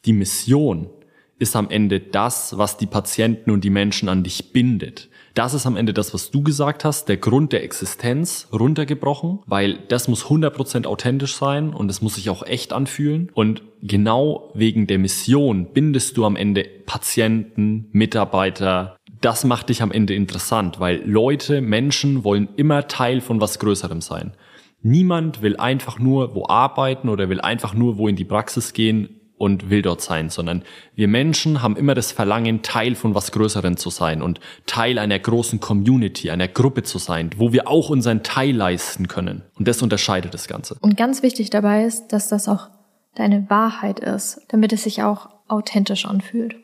Die 0.05 0.13
Mission 0.13 0.91
ist 1.39 1.57
am 1.57 1.71
Ende 1.71 2.01
das, 2.01 2.59
was 2.59 2.77
die 2.77 2.87
Patienten 2.87 3.51
und 3.51 3.63
die 3.65 3.71
Menschen 3.71 4.09
an 4.09 4.23
dich 4.23 4.53
bindet. 4.53 5.09
Das 5.37 5.53
ist 5.53 5.67
am 5.67 5.77
Ende 5.77 5.93
das, 5.93 6.15
was 6.15 6.31
du 6.31 6.43
gesagt 6.43 6.83
hast, 6.87 7.11
der 7.11 7.19
Grund 7.19 7.53
der 7.53 7.63
Existenz 7.63 8.49
runtergebrochen, 8.55 9.41
weil 9.45 9.81
das 9.89 10.09
muss 10.09 10.25
100% 10.25 10.87
authentisch 10.87 11.35
sein 11.35 11.75
und 11.75 11.91
es 11.91 12.01
muss 12.01 12.15
sich 12.15 12.31
auch 12.31 12.43
echt 12.43 12.73
anfühlen. 12.73 13.31
Und 13.35 13.61
genau 13.83 14.51
wegen 14.55 14.87
der 14.87 14.99
Mission 14.99 15.67
bindest 15.75 16.17
du 16.17 16.25
am 16.25 16.37
Ende 16.37 16.65
Patienten, 16.87 17.91
Mitarbeiter. 17.93 18.97
Das 19.21 19.45
macht 19.45 19.69
dich 19.69 19.83
am 19.83 19.93
Ende 19.93 20.15
interessant, 20.15 20.81
weil 20.81 21.03
Leute, 21.05 21.61
Menschen 21.61 22.25
wollen 22.25 22.49
immer 22.57 22.89
Teil 22.89 23.21
von 23.21 23.39
was 23.39 23.59
Größerem 23.59 24.01
sein. 24.01 24.33
Niemand 24.81 25.43
will 25.43 25.59
einfach 25.59 25.99
nur 25.99 26.35
wo 26.35 26.47
arbeiten 26.49 27.11
oder 27.11 27.29
will 27.29 27.43
einfach 27.43 27.75
nur 27.75 27.99
wo 27.99 28.09
in 28.09 28.17
die 28.17 28.25
Praxis 28.25 28.73
gehen 28.73 29.21
und 29.39 29.69
will 29.71 29.83
dort 29.83 30.01
sein, 30.01 30.31
sondern 30.31 30.63
wir 30.95 31.09
Menschen 31.09 31.63
haben 31.63 31.77
immer 31.77 31.95
das 31.95 32.13
Verlangen, 32.13 32.63
Teil 32.63 32.95
von 32.95 33.15
was 33.15 33.33
Größeren 33.33 33.77
zu 33.77 33.91
sein 33.91 34.23
und 34.23 34.41
Teil 34.67 34.99
einer 34.99 35.19
großen 35.19 35.61
Community, 35.61 36.31
einer 36.31 36.49
Gruppe 36.49 36.83
zu 36.83 36.99
sein, 36.99 37.31
wo 37.37 37.53
wir 37.53 37.69
auch 37.69 37.91
unseren 37.91 38.23
Teil 38.23 38.55
leisten 38.55 39.09
können. 39.09 39.43
Und 39.59 39.69
das 39.69 39.83
unterscheidet 39.83 40.33
das 40.33 40.49
Ganze. 40.49 40.77
Und 40.81 40.97
ganz 40.97 41.23
wichtig 41.23 41.51
dabei 41.51 41.85
ist, 41.85 42.09
dass 42.09 42.29
das 42.29 42.49
auch 42.49 42.69
deine 43.15 43.49
Wahrheit 43.51 44.01
ist, 44.01 44.41
damit 44.49 44.73
es 44.73 44.85
sich 44.85 45.03
auch 45.03 45.29
authentisch 45.49 46.07
anfühlt. 46.07 46.57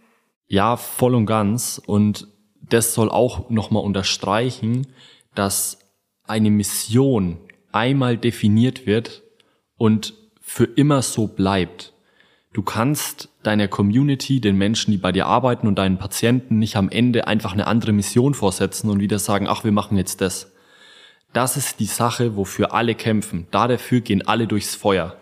Ja, 0.46 0.76
voll 0.76 1.14
und 1.14 1.26
ganz. 1.26 1.80
Und 1.84 2.28
das 2.60 2.94
soll 2.94 3.10
auch 3.10 3.50
nochmal 3.50 3.82
unterstreichen, 3.82 4.86
dass 5.34 5.78
eine 6.24 6.50
Mission 6.50 7.38
einmal 7.72 8.16
definiert 8.16 8.86
wird 8.86 9.22
und 9.76 10.14
für 10.40 10.64
immer 10.64 11.02
so 11.02 11.26
bleibt 11.26 11.91
Du 12.52 12.62
kannst 12.62 13.30
deiner 13.42 13.66
Community, 13.66 14.40
den 14.40 14.58
Menschen, 14.58 14.90
die 14.90 14.98
bei 14.98 15.10
dir 15.10 15.26
arbeiten 15.26 15.66
und 15.66 15.76
deinen 15.76 15.98
Patienten 15.98 16.58
nicht 16.58 16.76
am 16.76 16.90
Ende 16.90 17.26
einfach 17.26 17.54
eine 17.54 17.66
andere 17.66 17.92
Mission 17.92 18.34
vorsetzen 18.34 18.90
und 18.90 19.00
wieder 19.00 19.18
sagen, 19.18 19.46
ach, 19.48 19.64
wir 19.64 19.72
machen 19.72 19.96
jetzt 19.96 20.20
das. 20.20 20.52
Das 21.32 21.56
ist 21.56 21.80
die 21.80 21.86
Sache, 21.86 22.36
wofür 22.36 22.74
alle 22.74 22.94
kämpfen. 22.94 23.46
Da 23.50 23.68
dafür 23.68 24.02
gehen 24.02 24.26
alle 24.26 24.46
durchs 24.46 24.74
Feuer. 24.74 25.16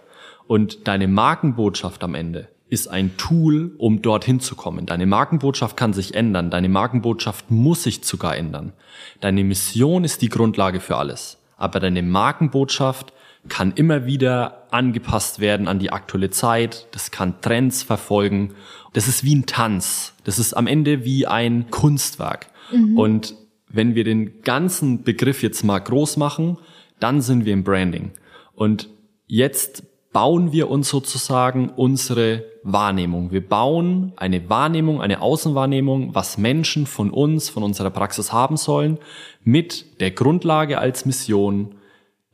Und 0.48 0.88
deine 0.88 1.06
Markenbotschaft 1.06 2.02
am 2.02 2.16
Ende 2.16 2.48
ist 2.68 2.88
ein 2.88 3.16
Tool, 3.16 3.74
um 3.78 4.02
dorthin 4.02 4.40
zu 4.40 4.56
kommen. 4.56 4.86
Deine 4.86 5.06
Markenbotschaft 5.06 5.76
kann 5.76 5.92
sich 5.92 6.14
ändern. 6.14 6.50
Deine 6.50 6.68
Markenbotschaft 6.68 7.48
muss 7.50 7.84
sich 7.84 8.04
sogar 8.04 8.36
ändern. 8.36 8.72
Deine 9.20 9.44
Mission 9.44 10.02
ist 10.02 10.22
die 10.22 10.28
Grundlage 10.28 10.80
für 10.80 10.96
alles. 10.96 11.38
Aber 11.56 11.78
deine 11.78 12.02
Markenbotschaft 12.02 13.12
kann 13.48 13.72
immer 13.72 14.06
wieder 14.06 14.66
angepasst 14.70 15.40
werden 15.40 15.66
an 15.66 15.78
die 15.78 15.92
aktuelle 15.92 16.30
Zeit. 16.30 16.86
Das 16.92 17.10
kann 17.10 17.40
Trends 17.40 17.82
verfolgen. 17.82 18.54
Das 18.92 19.08
ist 19.08 19.24
wie 19.24 19.34
ein 19.34 19.46
Tanz. 19.46 20.14
Das 20.24 20.38
ist 20.38 20.54
am 20.54 20.66
Ende 20.66 21.04
wie 21.04 21.26
ein 21.26 21.70
Kunstwerk. 21.70 22.48
Mhm. 22.70 22.98
Und 22.98 23.34
wenn 23.68 23.94
wir 23.94 24.04
den 24.04 24.42
ganzen 24.42 25.02
Begriff 25.02 25.42
jetzt 25.42 25.64
mal 25.64 25.78
groß 25.78 26.16
machen, 26.16 26.58
dann 26.98 27.20
sind 27.20 27.44
wir 27.44 27.52
im 27.52 27.64
Branding. 27.64 28.12
Und 28.54 28.90
jetzt 29.26 29.84
bauen 30.12 30.52
wir 30.52 30.68
uns 30.68 30.88
sozusagen 30.88 31.70
unsere 31.70 32.44
Wahrnehmung. 32.62 33.30
Wir 33.30 33.46
bauen 33.46 34.12
eine 34.16 34.50
Wahrnehmung, 34.50 35.00
eine 35.00 35.22
Außenwahrnehmung, 35.22 36.14
was 36.14 36.36
Menschen 36.36 36.86
von 36.86 37.10
uns, 37.10 37.48
von 37.48 37.62
unserer 37.62 37.90
Praxis 37.90 38.32
haben 38.32 38.56
sollen, 38.56 38.98
mit 39.44 40.00
der 40.00 40.10
Grundlage 40.10 40.78
als 40.78 41.06
Mission, 41.06 41.76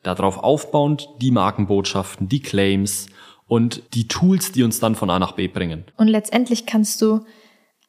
darauf 0.03 0.38
aufbauend 0.38 1.09
die 1.21 1.31
Markenbotschaften, 1.31 2.29
die 2.29 2.41
Claims 2.41 3.07
und 3.49 3.83
die 3.95 4.09
Tools, 4.09 4.53
die 4.53 4.62
uns 4.62 4.81
dann 4.81 4.95
von 4.95 5.11
A 5.11 5.19
nach 5.19 5.33
B 5.33 5.49
bringen. 5.49 5.85
Und 5.97 6.09
letztendlich 6.09 6.67
kannst 6.67 7.00
du 7.03 7.21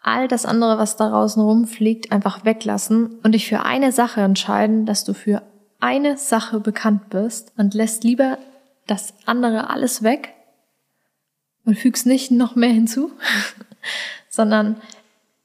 all 0.01 0.27
das 0.27 0.45
andere, 0.45 0.77
was 0.77 0.95
da 0.95 1.09
draußen 1.09 1.41
rumfliegt, 1.41 2.11
einfach 2.11 2.45
weglassen 2.45 3.19
und 3.23 3.33
dich 3.33 3.47
für 3.47 3.63
eine 3.63 3.91
Sache 3.91 4.21
entscheiden, 4.21 4.85
dass 4.85 5.03
du 5.03 5.13
für 5.13 5.43
eine 5.79 6.17
Sache 6.17 6.59
bekannt 6.59 7.09
bist 7.09 7.51
und 7.57 7.73
lässt 7.73 8.03
lieber 8.03 8.37
das 8.85 9.13
andere 9.25 9.69
alles 9.69 10.03
weg 10.03 10.33
und 11.65 11.77
fügst 11.77 12.05
nicht 12.05 12.31
noch 12.31 12.55
mehr 12.55 12.69
hinzu, 12.69 13.11
sondern 14.29 14.77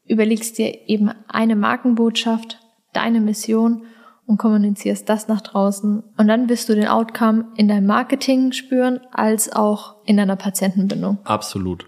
überlegst 0.06 0.58
dir 0.58 0.88
eben 0.88 1.10
eine 1.28 1.56
Markenbotschaft, 1.56 2.58
deine 2.92 3.20
Mission 3.20 3.82
und 4.26 4.38
kommunizierst 4.38 5.08
das 5.08 5.28
nach 5.28 5.40
draußen. 5.40 6.02
Und 6.16 6.28
dann 6.28 6.48
wirst 6.48 6.68
du 6.68 6.74
den 6.74 6.88
Outcome 6.88 7.46
in 7.56 7.68
deinem 7.68 7.86
Marketing 7.86 8.52
spüren, 8.52 9.00
als 9.12 9.52
auch 9.52 9.96
in 10.04 10.16
deiner 10.16 10.36
Patientenbindung. 10.36 11.18
Absolut. 11.24 11.86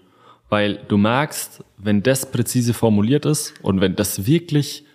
Weil 0.49 0.79
du 0.87 0.97
merkst, 0.97 1.63
wenn 1.77 2.03
das 2.03 2.31
präzise 2.31 2.73
formuliert 2.73 3.25
ist 3.25 3.53
und 3.63 3.81
wenn 3.81 3.95
das 3.95 4.25
wirklich 4.25 4.85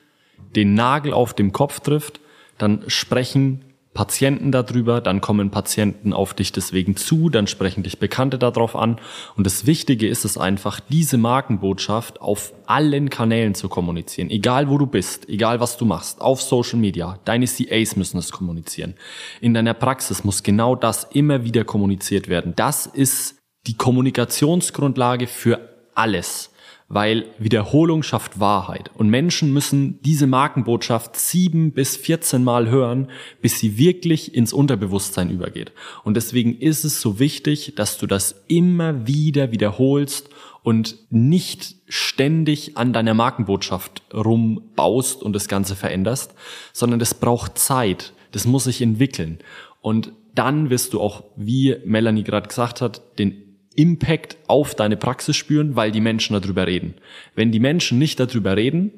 den 0.55 0.75
Nagel 0.75 1.13
auf 1.13 1.35
dem 1.35 1.53
Kopf 1.53 1.81
trifft, 1.81 2.21
dann 2.59 2.85
sprechen 2.89 3.65
Patienten 3.93 4.53
darüber, 4.53 5.01
dann 5.01 5.21
kommen 5.21 5.51
Patienten 5.51 6.13
auf 6.13 6.33
dich 6.33 6.53
deswegen 6.53 6.97
zu, 6.97 7.29
dann 7.29 7.49
sprechen 7.49 7.83
dich 7.83 7.99
Bekannte 7.99 8.39
darauf 8.39 8.77
an. 8.77 9.01
Und 9.37 9.47
das 9.47 9.67
Wichtige 9.67 10.07
ist 10.07 10.25
es 10.25 10.39
einfach, 10.39 10.79
diese 10.79 11.19
Markenbotschaft 11.19 12.21
auf 12.21 12.53
allen 12.67 13.11
Kanälen 13.11 13.55
zu 13.55 13.69
kommunizieren. 13.69 14.31
Egal 14.31 14.71
wo 14.71 14.79
du 14.79 14.87
bist, 14.87 15.29
egal 15.29 15.59
was 15.59 15.77
du 15.77 15.87
machst, 15.87 16.21
auf 16.21 16.41
Social 16.41 16.79
Media. 16.79 17.19
Deine 17.25 17.47
CAs 17.47 17.97
müssen 17.97 18.19
es 18.19 18.31
kommunizieren. 18.31 18.95
In 19.41 19.55
deiner 19.55 19.75
Praxis 19.75 20.23
muss 20.23 20.45
genau 20.45 20.77
das 20.77 21.05
immer 21.05 21.45
wieder 21.45 21.65
kommuniziert 21.65 22.29
werden. 22.29 22.53
Das 22.55 22.87
ist 22.87 23.39
die 23.67 23.77
Kommunikationsgrundlage 23.77 25.27
für 25.27 25.59
alles 25.95 26.51
weil 26.91 27.27
Wiederholung 27.39 28.03
schafft 28.03 28.41
Wahrheit. 28.41 28.91
Und 28.95 29.11
Menschen 29.11 29.53
müssen 29.53 30.03
diese 30.03 30.27
Markenbotschaft 30.27 31.15
sieben 31.15 31.71
bis 31.71 31.97
14 31.97 32.43
Mal 32.43 32.69
hören, 32.69 33.09
bis 33.41 33.61
sie 33.61 33.79
wirklich 33.79 34.35
ins 34.35 34.53
Unterbewusstsein 34.53 35.31
übergeht. 35.31 35.71
Und 36.03 36.15
deswegen 36.15 36.59
ist 36.59 36.85
es 36.85 37.01
so 37.01 37.21
wichtig, 37.21 37.75
dass 37.77 37.97
du 37.97 38.09
das 38.09 38.43
immer 38.49 39.07
wieder 39.07 39.53
wiederholst 39.53 40.31
und 40.65 40.99
nicht 41.11 41.77
ständig 41.89 42.77
an 42.77 42.93
deiner 42.93 43.15
Markenbotschaft 43.15 44.03
rumbaust 44.13 45.23
und 45.23 45.33
das 45.33 45.47
Ganze 45.47 45.77
veränderst, 45.77 46.35
sondern 46.73 46.99
das 46.99 47.15
braucht 47.15 47.57
Zeit. 47.57 48.13
Das 48.33 48.47
muss 48.47 48.65
sich 48.65 48.83
entwickeln. 48.83 49.39
Und 49.81 50.13
dann 50.35 50.71
wirst 50.71 50.93
du 50.93 51.01
auch, 51.01 51.23
wie 51.37 51.77
Melanie 51.85 52.25
gerade 52.25 52.49
gesagt 52.49 52.81
hat, 52.81 53.01
den 53.21 53.50
Impact 53.75 54.37
auf 54.47 54.75
deine 54.75 54.97
Praxis 54.97 55.37
spüren, 55.37 55.77
weil 55.77 55.93
die 55.93 56.01
Menschen 56.01 56.41
darüber 56.41 56.67
reden. 56.67 56.95
Wenn 57.35 57.53
die 57.53 57.61
Menschen 57.61 57.99
nicht 57.99 58.19
darüber 58.19 58.57
reden, 58.57 58.93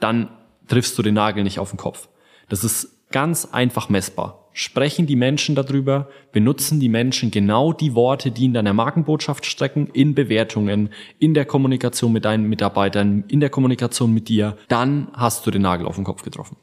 dann 0.00 0.30
triffst 0.66 0.98
du 0.98 1.02
den 1.02 1.14
Nagel 1.14 1.44
nicht 1.44 1.58
auf 1.58 1.70
den 1.70 1.78
Kopf. 1.78 2.08
Das 2.48 2.64
ist 2.64 3.10
ganz 3.10 3.46
einfach 3.52 3.88
messbar. 3.88 4.48
Sprechen 4.52 5.06
die 5.06 5.16
Menschen 5.16 5.54
darüber, 5.54 6.08
benutzen 6.32 6.80
die 6.80 6.88
Menschen 6.88 7.30
genau 7.30 7.72
die 7.72 7.94
Worte, 7.94 8.30
die 8.30 8.46
in 8.46 8.54
deiner 8.54 8.72
Markenbotschaft 8.72 9.46
stecken, 9.46 9.88
in 9.92 10.14
Bewertungen, 10.14 10.90
in 11.18 11.32
der 11.32 11.44
Kommunikation 11.44 12.12
mit 12.12 12.24
deinen 12.24 12.48
Mitarbeitern, 12.48 13.24
in 13.28 13.40
der 13.40 13.50
Kommunikation 13.50 14.12
mit 14.12 14.28
dir, 14.28 14.56
dann 14.68 15.08
hast 15.12 15.46
du 15.46 15.50
den 15.50 15.62
Nagel 15.62 15.86
auf 15.86 15.94
den 15.94 16.04
Kopf 16.04 16.22
getroffen. 16.22 16.56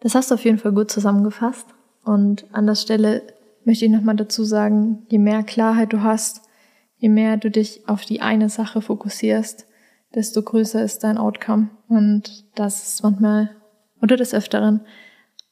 Das 0.00 0.14
hast 0.14 0.30
du 0.30 0.36
auf 0.36 0.44
jeden 0.44 0.58
Fall 0.58 0.72
gut 0.72 0.90
zusammengefasst. 0.90 1.66
Und 2.04 2.46
an 2.52 2.66
der 2.66 2.76
Stelle 2.76 3.22
möchte 3.64 3.84
ich 3.84 3.90
nochmal 3.90 4.16
dazu 4.16 4.44
sagen, 4.44 5.04
je 5.08 5.18
mehr 5.18 5.42
Klarheit 5.42 5.92
du 5.92 6.02
hast, 6.02 6.42
je 7.00 7.08
mehr 7.08 7.36
du 7.38 7.50
dich 7.50 7.88
auf 7.88 8.04
die 8.04 8.20
eine 8.20 8.48
Sache 8.48 8.82
fokussierst, 8.82 9.66
desto 10.14 10.42
größer 10.42 10.82
ist 10.84 11.02
dein 11.02 11.18
Outcome. 11.18 11.70
Und 11.88 12.44
das 12.54 12.86
ist 12.86 13.02
manchmal 13.02 13.50
oder 14.00 14.16
des 14.16 14.34
Öfteren 14.34 14.82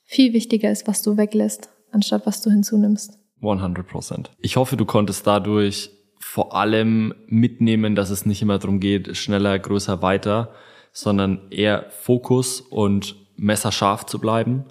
viel 0.04 0.32
wichtiger 0.32 0.70
ist, 0.70 0.86
was 0.86 1.02
du 1.02 1.16
weglässt, 1.16 1.70
anstatt 1.90 2.26
was 2.26 2.42
du 2.42 2.50
hinzunimmst. 2.50 3.18
100% 3.42 4.26
Ich 4.40 4.56
hoffe, 4.56 4.76
du 4.76 4.84
konntest 4.84 5.26
dadurch 5.26 5.90
vor 6.18 6.54
allem 6.54 7.14
mitnehmen, 7.26 7.94
dass 7.94 8.10
es 8.10 8.26
nicht 8.26 8.42
immer 8.42 8.58
darum 8.58 8.80
geht, 8.80 9.16
schneller, 9.16 9.58
größer, 9.58 10.02
weiter, 10.02 10.52
sondern 10.92 11.50
eher 11.50 11.86
Fokus 11.90 12.60
und 12.60 13.16
messerscharf 13.36 14.04
zu 14.06 14.18
bleiben. 14.18 14.64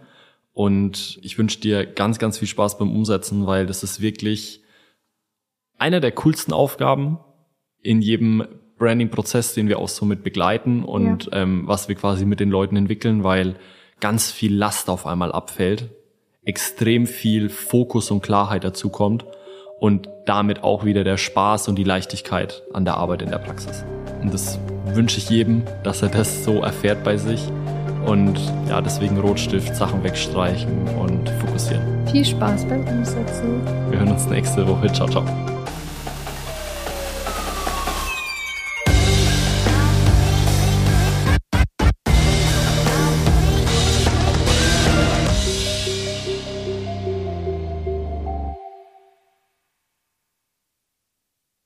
Und 0.53 1.19
ich 1.21 1.37
wünsche 1.37 1.59
dir 1.59 1.85
ganz, 1.85 2.19
ganz 2.19 2.37
viel 2.37 2.47
Spaß 2.47 2.77
beim 2.77 2.91
Umsetzen, 2.91 3.47
weil 3.47 3.65
das 3.65 3.83
ist 3.83 4.01
wirklich 4.01 4.61
einer 5.77 5.99
der 5.99 6.11
coolsten 6.11 6.53
Aufgaben 6.53 7.19
in 7.81 8.01
jedem 8.01 8.45
Branding-Prozess, 8.77 9.53
den 9.53 9.67
wir 9.67 9.79
auch 9.79 9.89
so 9.89 10.05
mit 10.05 10.23
begleiten 10.23 10.83
und 10.83 11.25
ja. 11.25 11.43
ähm, 11.43 11.63
was 11.65 11.87
wir 11.87 11.95
quasi 11.95 12.25
mit 12.25 12.39
den 12.39 12.49
Leuten 12.49 12.75
entwickeln, 12.75 13.23
weil 13.23 13.55
ganz 13.99 14.31
viel 14.31 14.53
Last 14.55 14.89
auf 14.89 15.05
einmal 15.07 15.31
abfällt, 15.31 15.89
extrem 16.43 17.07
viel 17.07 17.49
Fokus 17.49 18.11
und 18.11 18.21
Klarheit 18.21 18.63
dazu 18.63 18.89
kommt 18.89 19.25
und 19.79 20.09
damit 20.25 20.63
auch 20.63 20.85
wieder 20.85 21.03
der 21.03 21.17
Spaß 21.17 21.67
und 21.67 21.75
die 21.75 21.83
Leichtigkeit 21.83 22.63
an 22.73 22.85
der 22.85 22.95
Arbeit 22.95 23.21
in 23.21 23.29
der 23.29 23.39
Praxis. 23.39 23.83
Und 24.21 24.33
das 24.33 24.59
wünsche 24.85 25.17
ich 25.17 25.29
jedem, 25.29 25.63
dass 25.83 26.01
er 26.01 26.09
das 26.09 26.43
so 26.43 26.61
erfährt 26.61 27.03
bei 27.03 27.17
sich 27.17 27.41
und 28.05 28.39
ja, 28.69 28.81
deswegen 28.81 29.19
Rotstift, 29.19 29.75
Sachen 29.75 30.03
wegstreichen 30.03 30.87
und 30.97 31.29
fokussieren. 31.41 32.07
Viel 32.07 32.23
Spaß 32.23 32.65
beim 32.65 32.87
Umsetzen. 32.87 33.61
Wir 33.89 33.99
hören 33.99 34.11
uns 34.11 34.27
nächste 34.27 34.65
Woche. 34.67 34.91
Ciao, 34.93 35.07
ciao. 35.09 35.25